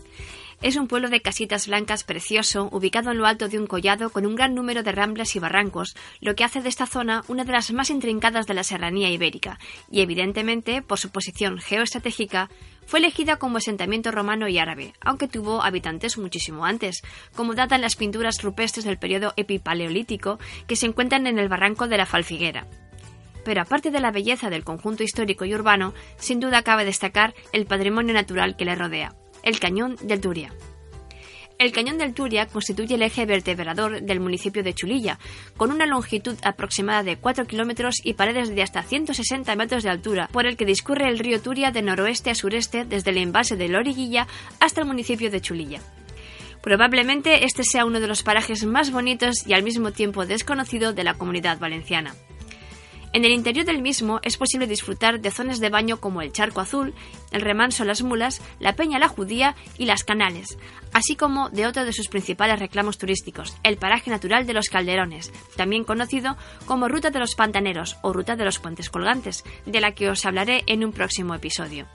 Es 0.63 0.77
un 0.77 0.87
pueblo 0.87 1.09
de 1.09 1.21
casitas 1.21 1.67
blancas 1.67 2.05
precioso, 2.05 2.69
ubicado 2.71 3.11
en 3.11 3.19
lo 3.19 3.27
alto 3.27 3.49
de 3.49 3.59
un 3.59 3.67
collado 3.67 4.11
con 4.11 4.27
un 4.27 4.35
gran 4.35 4.55
número 4.55 4.83
de 4.83 4.93
ramblas 4.93 5.35
y 5.37 5.39
barrancos, 5.39 5.97
lo 6.21 6.35
que 6.35 6.45
hace 6.45 6.63
de 6.63 6.69
esta 6.69 6.87
zona 6.87 7.25
una 7.29 7.45
de 7.45 7.53
las 7.53 7.73
más 7.73 7.91
intrincadas 7.91 8.47
de 8.47 8.55
la 8.55 8.65
serranía 8.65 9.11
ibérica, 9.11 9.59
y 9.91 10.01
evidentemente, 10.01 10.83
por 10.83 10.99
su 10.99 11.11
posición 11.11 11.59
geoestratégica, 11.59 12.51
fue 12.87 12.99
elegida 12.99 13.37
como 13.37 13.59
asentamiento 13.59 14.11
romano 14.11 14.49
y 14.49 14.59
árabe, 14.59 14.93
aunque 15.01 15.29
tuvo 15.29 15.63
habitantes 15.63 16.19
muchísimo 16.19 16.65
antes, 16.65 17.03
como 17.35 17.55
datan 17.55 17.81
las 17.81 17.97
pinturas 17.97 18.43
rupestres 18.43 18.85
del 18.85 18.99
periodo 18.99 19.33
epipaleolítico 19.37 20.39
que 20.67 20.77
se 20.77 20.87
encuentran 20.87 21.27
en 21.27 21.39
el 21.39 21.49
barranco 21.49 21.89
de 21.89 21.97
la 21.97 22.07
Falfiguera 22.07 22.67
pero 23.45 23.63
aparte 23.63 23.91
de 23.91 24.01
la 24.01 24.11
belleza 24.11 24.51
del 24.51 24.65
conjunto 24.65 25.03
histórico 25.03 25.45
y 25.45 25.55
urbano, 25.55 25.95
sin 26.17 26.41
duda 26.41 26.63
cabe 26.63 26.85
destacar 26.85 27.35
el 27.53 27.67
patrimonio 27.67 28.15
natural 28.15 28.57
que 28.57 28.65
le 28.65 28.75
rodea, 28.75 29.15
el 29.43 29.61
Cañón 29.61 29.97
del 30.03 30.21
Turia. 30.21 30.53
El 31.57 31.71
Cañón 31.71 31.99
del 31.99 32.15
Turia 32.15 32.47
constituye 32.47 32.97
el 32.97 33.03
eje 33.03 33.27
vertebrador 33.27 34.03
del 34.03 34.19
municipio 34.19 34.65
de 34.65 34.75
Chulilla, 34.75 35.21
con 35.57 35.71
una 35.71 35.87
longitud 35.87 36.37
aproximada 36.43 37.05
de 37.05 37.17
4 37.17 37.47
kilómetros 37.47 38.01
y 38.03 38.15
paredes 38.15 38.55
de 38.55 38.63
hasta 38.63 38.83
160 38.83 39.55
metros 39.55 39.85
de 39.85 39.91
altura, 39.91 40.29
por 40.33 40.47
el 40.47 40.57
que 40.57 40.65
discurre 40.65 41.09
el 41.09 41.19
río 41.19 41.41
Turia 41.41 41.71
de 41.71 41.83
noroeste 41.83 42.31
a 42.31 42.35
sureste 42.35 42.85
desde 42.85 43.11
el 43.11 43.19
embalse 43.19 43.57
de 43.57 43.69
Loriguilla 43.69 44.27
hasta 44.59 44.81
el 44.81 44.89
municipio 44.89 45.31
de 45.31 45.41
Chulilla. 45.41 45.81
Probablemente 46.61 47.45
este 47.45 47.63
sea 47.63 47.85
uno 47.85 48.01
de 48.01 48.09
los 48.09 48.23
parajes 48.23 48.65
más 48.65 48.91
bonitos 48.91 49.47
y 49.47 49.53
al 49.53 49.63
mismo 49.63 49.93
tiempo 49.93 50.27
desconocido 50.27 50.93
de 50.93 51.05
la 51.05 51.15
comunidad 51.15 51.59
valenciana. 51.59 52.15
En 53.15 53.25
el 53.25 53.31
interior 53.31 53.65
del 53.65 53.81
mismo 53.81 54.19
es 54.25 54.37
posible 54.37 54.67
disfrutar 54.67 55.21
de 55.21 55.31
zonas 55.31 55.61
de 55.61 55.69
baño 55.69 56.01
como 56.01 56.21
el 56.21 56.33
Charco 56.33 56.61
Azul, 56.61 56.95
el 57.31 57.43
Remanso 57.43 57.85
Las 57.85 58.03
Mulas, 58.03 58.43
la 58.59 58.75
Peña 58.75 58.99
La 58.99 59.07
Judía 59.07 59.55
y 59.79 59.85
las 59.85 60.03
Canales, 60.03 60.59
así 60.93 61.15
como 61.15 61.49
de 61.49 61.69
otro 61.69 61.85
de 61.85 61.93
sus 61.93 62.09
principales 62.09 62.59
reclamos 62.59 62.99
turísticos, 62.99 63.57
el 63.63 63.77
paraje 63.77 64.11
natural 64.11 64.49
de 64.49 64.55
los 64.55 64.69
Calderones, 64.69 65.33
también 65.55 65.85
conocido 65.85 66.37
como 66.67 66.89
Ruta 66.89 67.11
de 67.11 67.21
los 67.21 67.37
Pantaneros 67.37 67.99
o 68.03 68.13
Ruta 68.13 68.35
de 68.35 68.47
los 68.47 68.59
Puentes 68.59 68.91
Colgantes, 68.91 69.45
de 69.65 69.81
la 69.81 69.93
que 69.93 70.11
os 70.11 70.27
hablaré 70.27 70.65
en 70.67 70.85
un 70.85 70.91
próximo 70.91 71.37
episodio. 71.37 71.87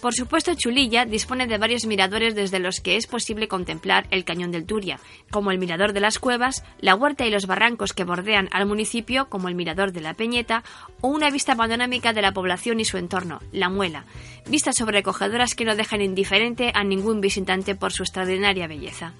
Por 0.00 0.14
supuesto, 0.14 0.54
Chulilla 0.54 1.04
dispone 1.04 1.48
de 1.48 1.58
varios 1.58 1.84
miradores 1.84 2.36
desde 2.36 2.60
los 2.60 2.80
que 2.80 2.96
es 2.96 3.08
posible 3.08 3.48
contemplar 3.48 4.06
el 4.12 4.24
cañón 4.24 4.52
del 4.52 4.64
Turia, 4.64 5.00
como 5.32 5.50
el 5.50 5.58
mirador 5.58 5.92
de 5.92 5.98
las 6.00 6.20
cuevas, 6.20 6.62
la 6.80 6.94
huerta 6.94 7.26
y 7.26 7.30
los 7.30 7.46
barrancos 7.46 7.92
que 7.92 8.04
bordean 8.04 8.48
al 8.52 8.66
municipio, 8.66 9.28
como 9.28 9.48
el 9.48 9.56
mirador 9.56 9.90
de 9.90 10.00
la 10.00 10.14
Peñeta, 10.14 10.62
o 11.00 11.08
una 11.08 11.30
vista 11.30 11.56
panorámica 11.56 12.12
de 12.12 12.22
la 12.22 12.32
población 12.32 12.78
y 12.78 12.84
su 12.84 12.96
entorno, 12.96 13.40
la 13.50 13.68
Muela, 13.68 14.04
vistas 14.48 14.76
sobrecogedoras 14.76 15.56
que 15.56 15.64
no 15.64 15.74
dejan 15.74 16.00
indiferente 16.00 16.70
a 16.74 16.84
ningún 16.84 17.20
visitante 17.20 17.74
por 17.74 17.92
su 17.92 18.04
extraordinaria 18.04 18.68
belleza. 18.68 19.14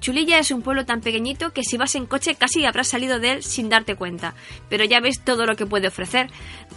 Chulilla 0.00 0.38
es 0.38 0.50
un 0.50 0.62
pueblo 0.62 0.86
tan 0.86 1.02
pequeñito 1.02 1.52
que 1.52 1.62
si 1.62 1.76
vas 1.76 1.94
en 1.94 2.06
coche 2.06 2.34
casi 2.34 2.64
habrás 2.64 2.88
salido 2.88 3.20
de 3.20 3.32
él 3.32 3.42
sin 3.42 3.68
darte 3.68 3.96
cuenta, 3.96 4.34
pero 4.68 4.84
ya 4.84 5.00
ves 5.00 5.20
todo 5.20 5.44
lo 5.44 5.56
que 5.56 5.66
puede 5.66 5.88
ofrecer. 5.88 6.30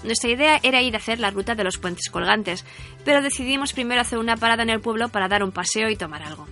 Nuestra 0.03 0.29
idea 0.29 0.59
era 0.61 0.81
ir 0.81 0.93
a 0.93 0.97
hacer 0.97 1.19
la 1.19 1.31
ruta 1.31 1.55
de 1.55 1.63
los 1.63 1.77
puentes 1.77 2.09
colgantes, 2.09 2.65
pero 3.05 3.21
decidimos 3.21 3.71
primero 3.71 4.01
hacer 4.01 4.19
una 4.19 4.35
parada 4.35 4.63
en 4.63 4.69
el 4.69 4.81
pueblo 4.81 5.07
para 5.07 5.29
dar 5.29 5.43
un 5.43 5.53
paseo 5.53 5.89
y 5.89 5.95
tomar 5.95 6.21
algo. 6.21 6.47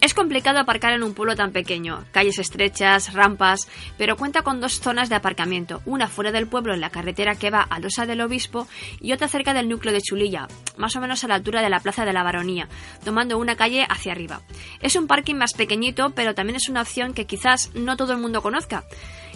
Es 0.00 0.14
complicado 0.14 0.58
aparcar 0.58 0.94
en 0.94 1.02
un 1.02 1.12
pueblo 1.12 1.36
tan 1.36 1.52
pequeño, 1.52 2.06
calles 2.10 2.38
estrechas, 2.38 3.12
rampas, 3.12 3.68
pero 3.98 4.16
cuenta 4.16 4.40
con 4.40 4.58
dos 4.58 4.80
zonas 4.80 5.10
de 5.10 5.14
aparcamiento, 5.14 5.82
una 5.84 6.08
fuera 6.08 6.32
del 6.32 6.46
pueblo 6.46 6.72
en 6.72 6.80
la 6.80 6.88
carretera 6.88 7.34
que 7.34 7.50
va 7.50 7.60
a 7.60 7.78
Losa 7.80 8.06
del 8.06 8.22
Obispo 8.22 8.66
y 8.98 9.12
otra 9.12 9.28
cerca 9.28 9.52
del 9.52 9.68
núcleo 9.68 9.92
de 9.92 10.00
Chulilla, 10.00 10.48
más 10.78 10.96
o 10.96 11.02
menos 11.02 11.22
a 11.22 11.28
la 11.28 11.34
altura 11.34 11.60
de 11.60 11.68
la 11.68 11.80
Plaza 11.80 12.06
de 12.06 12.14
la 12.14 12.22
Baronía, 12.22 12.66
tomando 13.04 13.36
una 13.36 13.56
calle 13.56 13.86
hacia 13.90 14.12
arriba. 14.12 14.40
Es 14.80 14.96
un 14.96 15.06
parking 15.06 15.34
más 15.34 15.52
pequeñito, 15.52 16.10
pero 16.14 16.34
también 16.34 16.56
es 16.56 16.70
una 16.70 16.80
opción 16.80 17.12
que 17.12 17.26
quizás 17.26 17.70
no 17.74 17.98
todo 17.98 18.14
el 18.14 18.20
mundo 18.20 18.40
conozca. 18.40 18.84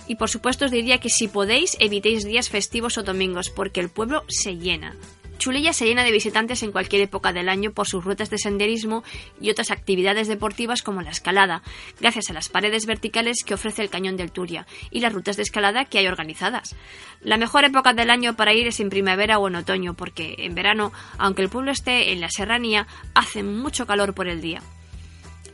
Y 0.07 0.17
por 0.17 0.31
supuesto 0.31 0.65
os 0.65 0.71
diría 0.71 0.99
que 0.99 1.11
si 1.11 1.29
podéis 1.29 1.77
evitéis 1.79 2.25
días 2.25 2.49
festivos 2.49 2.97
o 2.97 3.03
domingos, 3.03 3.51
porque 3.51 3.81
el 3.81 3.91
pueblo 3.91 4.25
se 4.29 4.57
llena. 4.57 4.97
Chulilla 5.45 5.75
se 5.75 5.85
llena 5.85 6.05
de 6.05 6.11
visitantes 6.11 6.63
en 6.63 6.73
cualquier 6.73 7.03
época 7.03 7.35
del 7.35 7.51
año 7.51 7.71
por 7.73 7.87
sus 7.87 8.03
rutas 8.03 8.31
de 8.31 8.39
senderismo 8.39 9.05
y 9.39 9.51
otras 9.51 9.71
actividades 9.71 10.27
deportivas 10.27 10.81
como 10.81 11.03
la 11.03 11.11
escalada, 11.11 11.63
gracias 12.01 12.31
a 12.31 12.33
las 12.33 12.49
paredes 12.49 12.87
verticales 12.87 13.45
que 13.45 13.53
ofrece 13.53 13.83
el 13.83 13.91
cañón 13.91 14.17
del 14.17 14.33
Turia 14.33 14.67
y 14.91 15.01
las 15.01 15.13
rutas 15.13 15.37
de 15.37 15.43
escalada 15.43 15.85
que 15.85 15.99
hay 15.99 16.07
organizadas. 16.07 16.75
La 17.21 17.37
mejor 17.37 17.65
época 17.65 17.93
del 17.93 18.09
año 18.09 18.37
para 18.37 18.55
ir 18.55 18.67
es 18.67 18.81
en 18.81 18.89
primavera 18.89 19.39
o 19.39 19.47
en 19.47 19.57
otoño, 19.57 19.93
porque 19.93 20.35
en 20.39 20.55
verano, 20.55 20.95
aunque 21.19 21.43
el 21.43 21.51
pueblo 21.51 21.73
esté 21.73 22.13
en 22.13 22.23
la 22.23 22.31
serranía, 22.31 22.87
hace 23.15 23.43
mucho 23.43 23.87
calor 23.87 24.15
por 24.15 24.29
el 24.29 24.41
día. 24.41 24.63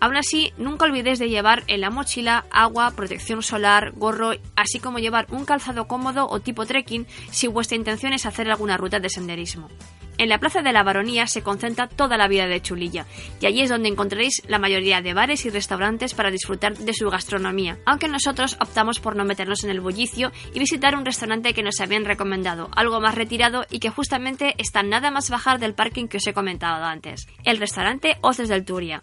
Aún 0.00 0.16
así, 0.16 0.52
nunca 0.57 0.87
olvidéis 0.87 1.19
de 1.19 1.28
llevar 1.28 1.62
en 1.66 1.83
la 1.83 1.90
mochila 1.90 2.47
agua, 2.50 2.90
protección 2.92 3.42
solar, 3.42 3.92
gorro, 3.92 4.33
así 4.57 4.80
como 4.80 4.99
llevar 4.99 5.26
un 5.30 5.45
calzado 5.45 5.87
cómodo 5.87 6.26
o 6.26 6.40
tipo 6.40 6.64
trekking 6.64 7.07
si 7.30 7.47
vuestra 7.49 7.76
intención 7.76 8.14
es 8.14 8.25
hacer 8.25 8.50
alguna 8.50 8.78
ruta 8.78 8.99
de 8.99 9.11
senderismo. 9.11 9.69
En 10.16 10.28
la 10.28 10.38
Plaza 10.38 10.61
de 10.61 10.73
la 10.73 10.83
Baronía 10.83 11.26
se 11.26 11.42
concentra 11.42 11.88
toda 11.88 12.19
la 12.19 12.28
vida 12.28 12.47
de 12.47 12.61
Chulilla, 12.61 13.07
y 13.40 13.47
allí 13.47 13.62
es 13.62 13.71
donde 13.71 13.88
encontraréis 13.88 14.42
la 14.47 14.59
mayoría 14.59 15.00
de 15.00 15.14
bares 15.14 15.47
y 15.47 15.50
restaurantes 15.50 16.12
para 16.12 16.30
disfrutar 16.30 16.76
de 16.76 16.92
su 16.92 17.09
gastronomía, 17.09 17.78
aunque 17.87 18.07
nosotros 18.07 18.59
optamos 18.61 19.00
por 19.00 19.16
no 19.16 19.25
meternos 19.25 19.64
en 19.64 19.71
el 19.71 19.80
bullicio 19.80 20.30
y 20.52 20.59
visitar 20.59 20.95
un 20.95 21.07
restaurante 21.07 21.54
que 21.54 21.62
nos 21.62 21.80
habían 21.80 22.04
recomendado, 22.04 22.69
algo 22.76 23.00
más 23.00 23.14
retirado 23.14 23.64
y 23.71 23.78
que 23.78 23.88
justamente 23.88 24.54
está 24.59 24.83
nada 24.83 25.11
más 25.11 25.30
bajar 25.30 25.59
del 25.59 25.75
parking 25.75 26.07
que 26.07 26.19
os 26.19 26.26
he 26.26 26.35
comentado 26.35 26.85
antes, 26.85 27.26
el 27.45 27.57
restaurante 27.57 28.19
Oces 28.21 28.50
del 28.50 28.66
Turia. 28.66 29.02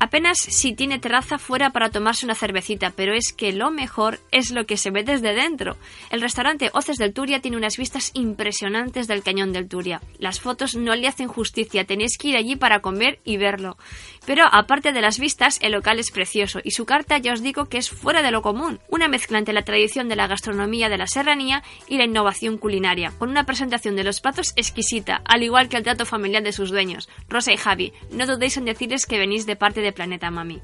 Apenas 0.00 0.38
si 0.38 0.74
tiene 0.74 0.98
terraza 0.98 1.38
fuera 1.38 1.70
para 1.70 1.88
tomarse 1.88 2.26
una 2.26 2.34
cervecita, 2.34 2.92
pero 2.94 3.14
es 3.14 3.32
que 3.32 3.52
lo 3.52 3.70
mejor 3.70 4.18
es 4.32 4.50
lo 4.50 4.66
que 4.66 4.76
se 4.76 4.90
ve 4.90 5.04
desde 5.04 5.34
dentro. 5.34 5.76
El 6.10 6.20
restaurante 6.20 6.70
Oces 6.74 6.98
del 6.98 7.14
Turia 7.14 7.40
tiene 7.40 7.56
unas 7.56 7.76
vistas 7.76 8.10
impresionantes 8.14 9.06
del 9.06 9.22
cañón 9.22 9.52
del 9.52 9.68
Turia. 9.68 10.02
Las 10.18 10.40
fotos 10.40 10.74
no 10.74 10.94
le 10.96 11.06
hacen 11.06 11.28
justicia, 11.28 11.84
tenéis 11.84 12.18
que 12.18 12.28
ir 12.28 12.36
allí 12.36 12.56
para 12.56 12.80
comer 12.80 13.20
y 13.24 13.36
verlo. 13.36 13.78
Pero 14.26 14.44
aparte 14.50 14.92
de 14.92 15.00
las 15.00 15.18
vistas, 15.18 15.58
el 15.62 15.72
local 15.72 15.98
es 15.98 16.10
precioso 16.10 16.60
y 16.64 16.72
su 16.72 16.86
carta 16.86 17.18
ya 17.18 17.32
os 17.32 17.42
digo 17.42 17.66
que 17.66 17.78
es 17.78 17.90
fuera 17.90 18.22
de 18.22 18.30
lo 18.30 18.42
común, 18.42 18.80
una 18.88 19.08
mezcla 19.08 19.38
entre 19.38 19.54
la 19.54 19.62
tradición 19.62 20.08
de 20.08 20.16
la 20.16 20.26
gastronomía 20.26 20.88
de 20.88 20.98
la 20.98 21.06
serranía 21.06 21.62
y 21.86 21.98
la 21.98 22.04
innovación 22.04 22.58
culinaria, 22.58 23.12
con 23.18 23.30
una 23.30 23.46
presentación 23.46 23.96
de 23.96 24.04
los 24.04 24.20
platos 24.20 24.52
exquisita, 24.56 25.22
al 25.24 25.42
igual 25.42 25.68
que 25.68 25.76
el 25.76 25.84
trato 25.84 26.04
familiar 26.04 26.42
de 26.42 26.52
sus 26.52 26.70
dueños. 26.70 27.08
Rosa 27.28 27.52
y 27.52 27.56
Javi, 27.56 27.92
no 28.10 28.26
dudéis 28.26 28.56
en 28.56 28.64
decirles 28.64 29.06
que 29.06 29.18
venís 29.18 29.46
de 29.46 29.56
parte 29.56 29.80
de 29.80 29.93
Planeta 29.94 30.30
Mami. 30.30 30.60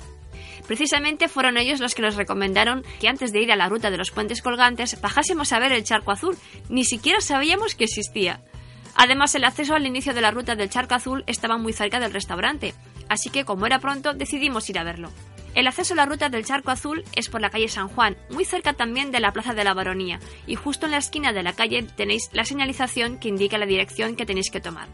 Precisamente 0.67 1.29
fueron 1.29 1.57
ellos 1.57 1.81
los 1.81 1.95
que 1.95 2.03
nos 2.03 2.17
recomendaron 2.17 2.85
que 3.01 3.09
antes 3.09 3.33
de 3.33 3.41
ir 3.41 3.51
a 3.51 3.57
la 3.57 3.69
ruta 3.69 3.91
de 3.91 3.97
los 3.97 4.11
puentes 4.11 4.43
colgantes 4.43 5.01
bajásemos 5.01 5.53
a 5.53 5.59
ver 5.59 5.73
el 5.73 5.85
charco 5.85 6.13
azul. 6.13 6.37
Ni 6.69 6.85
siquiera 6.85 7.21
sabíamos 7.21 7.75
que 7.75 7.85
existía. 7.85 8.43
Además, 8.95 9.35
el 9.35 9.45
acceso 9.45 9.75
al 9.75 9.87
inicio 9.87 10.15
de 10.15 10.21
la 10.21 10.31
ruta 10.31 10.57
del 10.57 10.71
charco 10.71 10.95
azul 10.95 11.25
estaba 11.27 11.59
muy 11.59 11.73
cerca 11.73 12.01
del 12.01 12.13
restaurante, 12.13 12.75
así 13.09 13.31
que 13.31 13.45
como 13.45 13.67
era 13.67 13.79
pronto 13.79 14.15
decidimos 14.15 14.69
ir 14.69 14.79
a 14.79 14.85
verlo. 14.85 15.11
El 15.55 15.67
acceso 15.67 15.95
a 15.95 15.97
la 15.97 16.07
ruta 16.07 16.29
del 16.29 16.45
Charco 16.45 16.71
Azul 16.71 17.03
es 17.17 17.29
por 17.29 17.41
la 17.41 17.51
calle 17.51 17.69
San 17.69 17.89
Juan, 17.89 18.17
muy 18.31 18.45
cerca 18.45 18.75
también 18.75 19.11
de 19.11 19.19
la 19.19 19.33
Plaza 19.33 19.53
de 19.53 19.65
la 19.65 19.75
Baronía, 19.75 20.21
y 20.47 20.55
justo 20.55 20.87
en 20.87 20.93
la 20.93 20.99
esquina 20.99 21.33
de 21.33 21.43
la 21.43 21.55
calle 21.55 21.83
tenéis 21.83 22.31
la 22.33 22.45
señalización 22.45 23.19
que 23.19 23.29
indica 23.29 23.59
la 23.59 23.67
dirección 23.67 24.15
que 24.15 24.27
tenéis 24.27 24.51
que 24.51 24.61
tomar. 24.61 24.89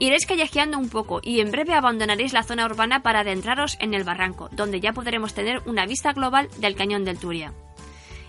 Iréis 0.00 0.24
callejeando 0.24 0.78
un 0.78 0.88
poco 0.88 1.20
y 1.22 1.40
en 1.40 1.50
breve 1.50 1.74
abandonaréis 1.74 2.32
la 2.32 2.42
zona 2.42 2.64
urbana 2.64 3.02
para 3.02 3.20
adentraros 3.20 3.76
en 3.80 3.92
el 3.92 4.02
barranco, 4.02 4.48
donde 4.50 4.80
ya 4.80 4.94
podremos 4.94 5.34
tener 5.34 5.60
una 5.66 5.84
vista 5.84 6.14
global 6.14 6.48
del 6.56 6.74
cañón 6.74 7.04
del 7.04 7.18
Turia. 7.18 7.52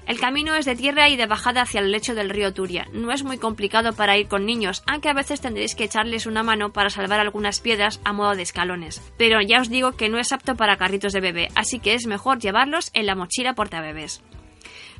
El 0.05 0.19
camino 0.19 0.53
es 0.55 0.65
de 0.65 0.75
tierra 0.75 1.07
y 1.07 1.15
de 1.15 1.27
bajada 1.27 1.61
hacia 1.61 1.79
el 1.79 1.93
lecho 1.93 2.13
del 2.13 2.29
río 2.29 2.53
Turia. 2.53 2.89
No 2.91 3.13
es 3.13 3.23
muy 3.23 3.37
complicado 3.37 3.93
para 3.93 4.17
ir 4.17 4.27
con 4.27 4.45
niños, 4.45 4.83
aunque 4.85 5.07
a 5.07 5.13
veces 5.13 5.39
tendréis 5.39 5.73
que 5.73 5.85
echarles 5.85 6.25
una 6.25 6.43
mano 6.43 6.73
para 6.73 6.89
salvar 6.89 7.21
algunas 7.21 7.61
piedras 7.61 8.01
a 8.03 8.11
modo 8.11 8.35
de 8.35 8.41
escalones. 8.41 9.01
Pero 9.17 9.39
ya 9.39 9.61
os 9.61 9.69
digo 9.69 9.93
que 9.93 10.09
no 10.09 10.17
es 10.17 10.33
apto 10.33 10.55
para 10.55 10.75
carritos 10.75 11.13
de 11.13 11.21
bebé, 11.21 11.47
así 11.55 11.79
que 11.79 11.93
es 11.93 12.05
mejor 12.05 12.39
llevarlos 12.39 12.91
en 12.93 13.05
la 13.05 13.15
mochila 13.15 13.53
portabebés. 13.53 14.21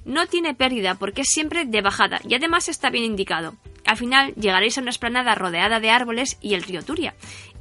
No 0.05 0.25
tiene 0.27 0.53
pérdida 0.53 0.95
porque 0.95 1.23
es 1.23 1.27
siempre 1.29 1.65
de 1.65 1.81
bajada 1.81 2.21
y 2.25 2.33
además 2.33 2.69
está 2.69 2.89
bien 2.89 3.03
indicado. 3.03 3.57
Al 3.91 3.97
final 3.97 4.33
llegaréis 4.35 4.77
a 4.77 4.81
una 4.81 4.89
esplanada 4.89 5.35
rodeada 5.35 5.81
de 5.81 5.89
árboles 5.89 6.37
y 6.39 6.53
el 6.53 6.63
río 6.63 6.81
Turia. 6.81 7.13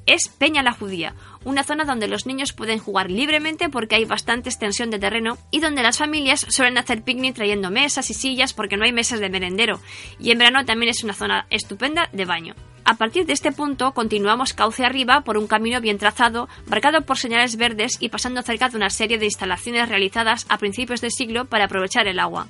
Es 0.07 0.29
Peña 0.29 0.63
la 0.63 0.71
Judía, 0.71 1.16
una 1.43 1.64
zona 1.64 1.83
donde 1.83 2.07
los 2.07 2.25
niños 2.25 2.53
pueden 2.53 2.79
jugar 2.79 3.11
libremente 3.11 3.69
porque 3.69 3.97
hay 3.97 4.05
bastante 4.05 4.49
extensión 4.49 4.93
de 4.93 5.01
terreno 5.01 5.38
y 5.51 5.59
donde 5.59 5.83
las 5.83 5.99
familias 5.99 6.47
suelen 6.49 6.79
hacer 6.79 7.03
picnic 7.03 7.35
trayendo 7.35 7.73
mesas 7.73 8.11
y 8.11 8.14
sillas 8.14 8.53
porque 8.53 8.77
no 8.77 8.85
hay 8.85 8.93
mesas 8.93 9.19
de 9.19 9.29
merendero. 9.29 9.81
Y 10.21 10.31
en 10.31 10.38
verano 10.38 10.64
también 10.64 10.90
es 10.90 11.03
una 11.03 11.14
zona 11.14 11.47
estupenda 11.51 12.09
de 12.12 12.25
baño. 12.27 12.55
A 12.85 12.95
partir 12.95 13.27
de 13.27 13.33
este 13.33 13.51
punto 13.51 13.93
continuamos 13.93 14.55
cauce 14.55 14.85
arriba 14.85 15.23
por 15.23 15.37
un 15.37 15.49
camino 15.49 15.81
bien 15.81 15.99
trazado, 15.99 16.49
marcado 16.66 17.01
por 17.01 17.19
señales 17.19 17.57
verdes 17.57 17.97
y 17.99 18.11
pasando 18.11 18.43
cerca 18.43 18.69
de 18.69 18.77
una 18.77 18.90
serie 18.90 19.19
de 19.19 19.25
instalaciones 19.25 19.88
realizadas 19.88 20.47
a 20.49 20.59
principios 20.59 21.01
de 21.01 21.11
siglo 21.11 21.47
para 21.47 21.64
aprovechar 21.64 22.07
el 22.07 22.21
agua. 22.21 22.47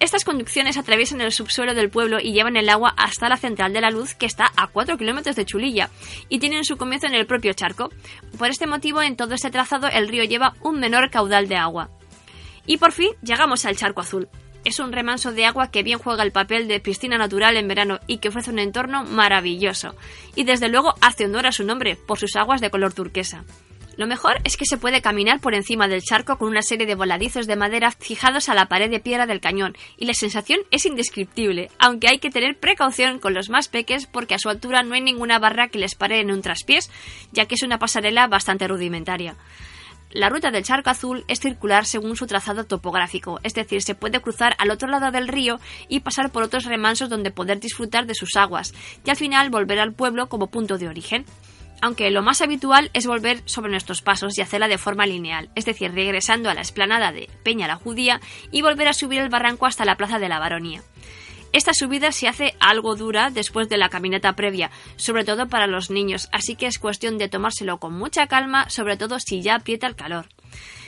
Estas 0.00 0.24
conducciones 0.24 0.78
atraviesan 0.78 1.20
el 1.20 1.30
subsuelo 1.30 1.74
del 1.74 1.90
pueblo 1.90 2.20
y 2.20 2.32
llevan 2.32 2.56
el 2.56 2.70
agua 2.70 2.94
hasta 2.96 3.28
la 3.28 3.36
central 3.36 3.74
de 3.74 3.82
la 3.82 3.90
luz 3.90 4.14
que 4.14 4.24
está 4.24 4.50
a 4.56 4.66
4 4.66 4.96
kilómetros 4.96 5.36
de 5.36 5.44
Chulilla 5.44 5.90
y 6.30 6.38
tienen 6.38 6.64
su 6.64 6.78
comienzo 6.78 7.06
en 7.06 7.14
el 7.14 7.26
propio 7.26 7.52
charco. 7.52 7.90
Por 8.38 8.48
este 8.48 8.66
motivo, 8.66 9.02
en 9.02 9.16
todo 9.16 9.34
este 9.34 9.50
trazado 9.50 9.88
el 9.88 10.08
río 10.08 10.24
lleva 10.24 10.54
un 10.62 10.80
menor 10.80 11.10
caudal 11.10 11.48
de 11.48 11.56
agua. 11.56 11.90
Y 12.64 12.78
por 12.78 12.92
fin 12.92 13.10
llegamos 13.22 13.66
al 13.66 13.76
charco 13.76 14.00
azul. 14.00 14.30
Es 14.64 14.78
un 14.78 14.90
remanso 14.90 15.32
de 15.32 15.44
agua 15.44 15.70
que 15.70 15.82
bien 15.82 15.98
juega 15.98 16.22
el 16.22 16.32
papel 16.32 16.66
de 16.66 16.80
piscina 16.80 17.18
natural 17.18 17.58
en 17.58 17.68
verano 17.68 18.00
y 18.06 18.18
que 18.18 18.28
ofrece 18.28 18.50
un 18.50 18.58
entorno 18.58 19.04
maravilloso. 19.04 19.94
Y 20.34 20.44
desde 20.44 20.70
luego 20.70 20.94
hace 21.02 21.26
honor 21.26 21.46
a 21.46 21.52
su 21.52 21.64
nombre 21.64 21.96
por 21.96 22.18
sus 22.18 22.36
aguas 22.36 22.62
de 22.62 22.70
color 22.70 22.94
turquesa. 22.94 23.44
Lo 24.00 24.06
mejor 24.06 24.40
es 24.44 24.56
que 24.56 24.64
se 24.64 24.78
puede 24.78 25.02
caminar 25.02 25.40
por 25.40 25.54
encima 25.54 25.86
del 25.86 26.00
charco 26.00 26.38
con 26.38 26.48
una 26.48 26.62
serie 26.62 26.86
de 26.86 26.94
voladizos 26.94 27.46
de 27.46 27.54
madera 27.54 27.90
fijados 27.90 28.48
a 28.48 28.54
la 28.54 28.64
pared 28.64 28.90
de 28.90 28.98
piedra 28.98 29.26
del 29.26 29.42
cañón, 29.42 29.76
y 29.98 30.06
la 30.06 30.14
sensación 30.14 30.60
es 30.70 30.86
indescriptible, 30.86 31.68
aunque 31.78 32.08
hay 32.08 32.18
que 32.18 32.30
tener 32.30 32.58
precaución 32.58 33.18
con 33.18 33.34
los 33.34 33.50
más 33.50 33.68
peques 33.68 34.06
porque 34.06 34.34
a 34.34 34.38
su 34.38 34.48
altura 34.48 34.82
no 34.82 34.94
hay 34.94 35.02
ninguna 35.02 35.38
barra 35.38 35.68
que 35.68 35.78
les 35.78 35.96
pare 35.96 36.18
en 36.20 36.30
un 36.30 36.40
traspiés, 36.40 36.90
ya 37.32 37.44
que 37.44 37.56
es 37.56 37.62
una 37.62 37.78
pasarela 37.78 38.26
bastante 38.26 38.66
rudimentaria. 38.68 39.36
La 40.12 40.30
ruta 40.30 40.50
del 40.50 40.64
charco 40.64 40.88
azul 40.88 41.26
es 41.28 41.38
circular 41.38 41.84
según 41.84 42.16
su 42.16 42.26
trazado 42.26 42.64
topográfico, 42.64 43.38
es 43.42 43.52
decir, 43.52 43.82
se 43.82 43.94
puede 43.94 44.22
cruzar 44.22 44.56
al 44.56 44.70
otro 44.70 44.88
lado 44.88 45.10
del 45.10 45.28
río 45.28 45.60
y 45.88 46.00
pasar 46.00 46.32
por 46.32 46.42
otros 46.42 46.64
remansos 46.64 47.10
donde 47.10 47.32
poder 47.32 47.60
disfrutar 47.60 48.06
de 48.06 48.14
sus 48.14 48.34
aguas, 48.36 48.72
y 49.04 49.10
al 49.10 49.16
final 49.16 49.50
volver 49.50 49.78
al 49.78 49.92
pueblo 49.92 50.30
como 50.30 50.46
punto 50.46 50.78
de 50.78 50.88
origen 50.88 51.26
aunque 51.80 52.10
lo 52.10 52.22
más 52.22 52.40
habitual 52.40 52.90
es 52.92 53.06
volver 53.06 53.42
sobre 53.44 53.70
nuestros 53.70 54.02
pasos 54.02 54.36
y 54.36 54.42
hacerla 54.42 54.68
de 54.68 54.78
forma 54.78 55.06
lineal, 55.06 55.50
es 55.54 55.64
decir, 55.64 55.92
regresando 55.92 56.50
a 56.50 56.54
la 56.54 56.60
esplanada 56.60 57.12
de 57.12 57.28
Peña 57.42 57.66
la 57.66 57.76
Judía 57.76 58.20
y 58.50 58.62
volver 58.62 58.88
a 58.88 58.92
subir 58.92 59.20
el 59.20 59.28
barranco 59.28 59.66
hasta 59.66 59.84
la 59.84 59.96
Plaza 59.96 60.18
de 60.18 60.28
la 60.28 60.38
Baronía. 60.38 60.82
Esta 61.52 61.72
subida 61.74 62.12
se 62.12 62.28
hace 62.28 62.54
algo 62.60 62.94
dura 62.94 63.30
después 63.30 63.68
de 63.68 63.76
la 63.76 63.88
caminata 63.88 64.34
previa, 64.34 64.70
sobre 64.96 65.24
todo 65.24 65.48
para 65.48 65.66
los 65.66 65.90
niños, 65.90 66.28
así 66.30 66.54
que 66.54 66.66
es 66.66 66.78
cuestión 66.78 67.18
de 67.18 67.28
tomárselo 67.28 67.78
con 67.78 67.98
mucha 67.98 68.28
calma, 68.28 68.70
sobre 68.70 68.96
todo 68.96 69.18
si 69.18 69.42
ya 69.42 69.56
aprieta 69.56 69.88
el 69.88 69.96
calor. 69.96 70.26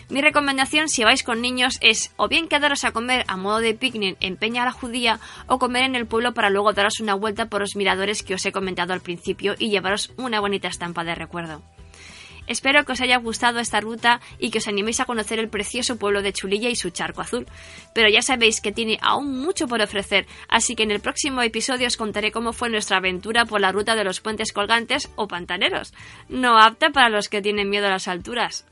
Mi 0.08 0.20
recomendación 0.20 0.88
si 0.88 1.04
vais 1.04 1.22
con 1.22 1.40
niños 1.40 1.78
es 1.80 2.12
o 2.16 2.28
bien 2.28 2.48
quedaros 2.48 2.84
a 2.84 2.92
comer 2.92 3.24
a 3.28 3.36
modo 3.36 3.60
de 3.60 3.74
picnic 3.74 4.16
en 4.20 4.36
Peña 4.36 4.64
la 4.64 4.72
Judía 4.72 5.20
o 5.46 5.58
comer 5.58 5.84
en 5.84 5.94
el 5.94 6.06
pueblo 6.06 6.34
para 6.34 6.50
luego 6.50 6.72
daros 6.72 7.00
una 7.00 7.14
vuelta 7.14 7.46
por 7.46 7.60
los 7.60 7.76
miradores 7.76 8.22
que 8.22 8.34
os 8.34 8.44
he 8.46 8.52
comentado 8.52 8.92
al 8.92 9.00
principio 9.00 9.54
y 9.58 9.70
llevaros 9.70 10.12
una 10.16 10.40
bonita 10.40 10.68
estampa 10.68 11.04
de 11.04 11.14
recuerdo. 11.14 11.62
Espero 12.46 12.84
que 12.84 12.92
os 12.92 13.00
haya 13.00 13.18
gustado 13.18 13.60
esta 13.60 13.80
ruta 13.80 14.20
y 14.38 14.50
que 14.50 14.58
os 14.58 14.68
animéis 14.68 15.00
a 15.00 15.04
conocer 15.04 15.38
el 15.38 15.48
precioso 15.48 15.96
pueblo 15.96 16.22
de 16.22 16.32
Chulilla 16.32 16.68
y 16.68 16.76
su 16.76 16.90
charco 16.90 17.20
azul. 17.20 17.46
Pero 17.94 18.08
ya 18.08 18.20
sabéis 18.20 18.60
que 18.60 18.72
tiene 18.72 18.98
aún 19.00 19.38
mucho 19.40 19.68
por 19.68 19.80
ofrecer, 19.80 20.26
así 20.48 20.74
que 20.74 20.82
en 20.82 20.90
el 20.90 21.00
próximo 21.00 21.42
episodio 21.42 21.86
os 21.86 21.96
contaré 21.96 22.32
cómo 22.32 22.52
fue 22.52 22.68
nuestra 22.68 22.96
aventura 22.96 23.44
por 23.44 23.60
la 23.60 23.72
ruta 23.72 23.94
de 23.94 24.04
los 24.04 24.20
puentes 24.20 24.52
colgantes 24.52 25.10
o 25.14 25.28
pantaneros, 25.28 25.94
no 26.28 26.58
apta 26.58 26.90
para 26.90 27.08
los 27.08 27.28
que 27.28 27.42
tienen 27.42 27.70
miedo 27.70 27.86
a 27.86 27.90
las 27.90 28.08
alturas. 28.08 28.66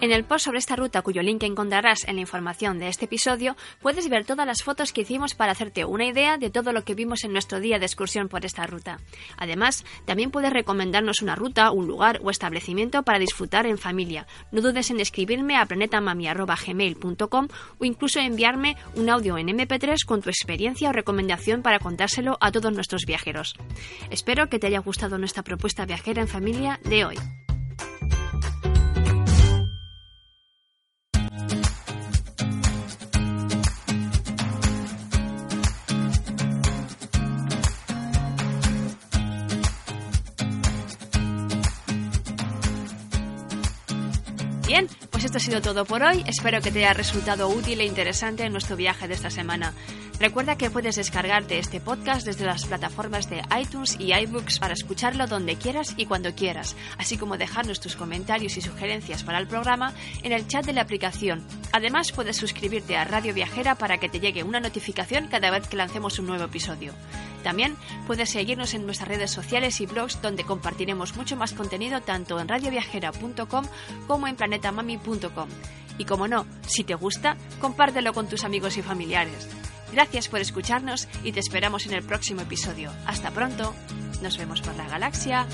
En 0.00 0.12
el 0.12 0.24
post 0.24 0.46
sobre 0.46 0.58
esta 0.58 0.76
ruta, 0.76 1.02
cuyo 1.02 1.20
link 1.20 1.42
encontrarás 1.42 2.08
en 2.08 2.14
la 2.14 2.22
información 2.22 2.78
de 2.78 2.88
este 2.88 3.04
episodio, 3.04 3.54
puedes 3.82 4.08
ver 4.08 4.24
todas 4.24 4.46
las 4.46 4.62
fotos 4.62 4.94
que 4.94 5.02
hicimos 5.02 5.34
para 5.34 5.52
hacerte 5.52 5.84
una 5.84 6.06
idea 6.06 6.38
de 6.38 6.48
todo 6.48 6.72
lo 6.72 6.84
que 6.84 6.94
vimos 6.94 7.22
en 7.22 7.34
nuestro 7.34 7.60
día 7.60 7.78
de 7.78 7.84
excursión 7.84 8.30
por 8.30 8.46
esta 8.46 8.66
ruta. 8.66 8.98
Además, 9.36 9.84
también 10.06 10.30
puedes 10.30 10.54
recomendarnos 10.54 11.20
una 11.20 11.34
ruta, 11.34 11.70
un 11.70 11.86
lugar 11.86 12.18
o 12.24 12.30
establecimiento 12.30 13.02
para 13.02 13.18
disfrutar 13.18 13.66
en 13.66 13.76
familia. 13.76 14.26
No 14.52 14.62
dudes 14.62 14.90
en 14.90 15.00
escribirme 15.00 15.58
a 15.58 15.66
planetamami.gmail.com 15.66 17.48
o 17.78 17.84
incluso 17.84 18.20
enviarme 18.20 18.78
un 18.94 19.10
audio 19.10 19.36
en 19.36 19.48
MP3 19.48 20.06
con 20.06 20.22
tu 20.22 20.30
experiencia 20.30 20.88
o 20.88 20.92
recomendación 20.92 21.60
para 21.60 21.78
contárselo 21.78 22.38
a 22.40 22.50
todos 22.52 22.72
nuestros 22.72 23.04
viajeros. 23.04 23.54
Espero 24.08 24.48
que 24.48 24.58
te 24.58 24.68
haya 24.68 24.78
gustado 24.78 25.18
nuestra 25.18 25.42
propuesta 25.42 25.84
viajera 25.84 26.22
en 26.22 26.28
familia 26.28 26.80
de 26.84 27.04
hoy. 27.04 27.16
Ha 45.40 45.42
sido 45.42 45.62
todo 45.62 45.86
por 45.86 46.02
hoy. 46.02 46.22
Espero 46.26 46.60
que 46.60 46.70
te 46.70 46.80
haya 46.80 46.92
resultado 46.92 47.48
útil 47.48 47.80
e 47.80 47.86
interesante 47.86 48.44
en 48.44 48.52
nuestro 48.52 48.76
viaje 48.76 49.08
de 49.08 49.14
esta 49.14 49.30
semana. 49.30 49.72
Recuerda 50.18 50.58
que 50.58 50.68
puedes 50.68 50.96
descargarte 50.96 51.58
este 51.58 51.80
podcast 51.80 52.26
desde 52.26 52.44
las 52.44 52.66
plataformas 52.66 53.30
de 53.30 53.40
iTunes 53.58 53.96
y 53.98 54.12
iBooks 54.12 54.58
para 54.58 54.74
escucharlo 54.74 55.26
donde 55.26 55.56
quieras 55.56 55.94
y 55.96 56.04
cuando 56.04 56.34
quieras, 56.34 56.76
así 56.98 57.16
como 57.16 57.38
dejarnos 57.38 57.80
tus 57.80 57.96
comentarios 57.96 58.58
y 58.58 58.60
sugerencias 58.60 59.22
para 59.22 59.38
el 59.38 59.46
programa 59.46 59.94
en 60.22 60.32
el 60.32 60.46
chat 60.46 60.66
de 60.66 60.74
la 60.74 60.82
aplicación. 60.82 61.42
Además, 61.72 62.12
puedes 62.12 62.36
suscribirte 62.36 62.98
a 62.98 63.04
Radio 63.04 63.32
Viajera 63.32 63.76
para 63.76 63.96
que 63.96 64.10
te 64.10 64.20
llegue 64.20 64.42
una 64.42 64.60
notificación 64.60 65.28
cada 65.28 65.50
vez 65.50 65.66
que 65.68 65.76
lancemos 65.78 66.18
un 66.18 66.26
nuevo 66.26 66.44
episodio. 66.44 66.92
También 67.42 67.76
puedes 68.06 68.30
seguirnos 68.30 68.74
en 68.74 68.86
nuestras 68.86 69.08
redes 69.08 69.30
sociales 69.30 69.80
y 69.80 69.86
blogs 69.86 70.20
donde 70.22 70.44
compartiremos 70.44 71.16
mucho 71.16 71.36
más 71.36 71.52
contenido 71.52 72.00
tanto 72.00 72.40
en 72.40 72.48
radioviajera.com 72.48 73.64
como 74.06 74.26
en 74.26 74.36
planetamami.com. 74.36 75.48
Y 75.98 76.04
como 76.04 76.28
no, 76.28 76.46
si 76.66 76.84
te 76.84 76.94
gusta, 76.94 77.36
compártelo 77.60 78.12
con 78.12 78.28
tus 78.28 78.44
amigos 78.44 78.76
y 78.76 78.82
familiares. 78.82 79.48
Gracias 79.92 80.28
por 80.28 80.40
escucharnos 80.40 81.08
y 81.24 81.32
te 81.32 81.40
esperamos 81.40 81.86
en 81.86 81.94
el 81.94 82.02
próximo 82.02 82.42
episodio. 82.42 82.92
Hasta 83.06 83.30
pronto. 83.30 83.74
Nos 84.22 84.38
vemos 84.38 84.60
por 84.60 84.76
la 84.76 84.86
galaxia. 84.86 85.46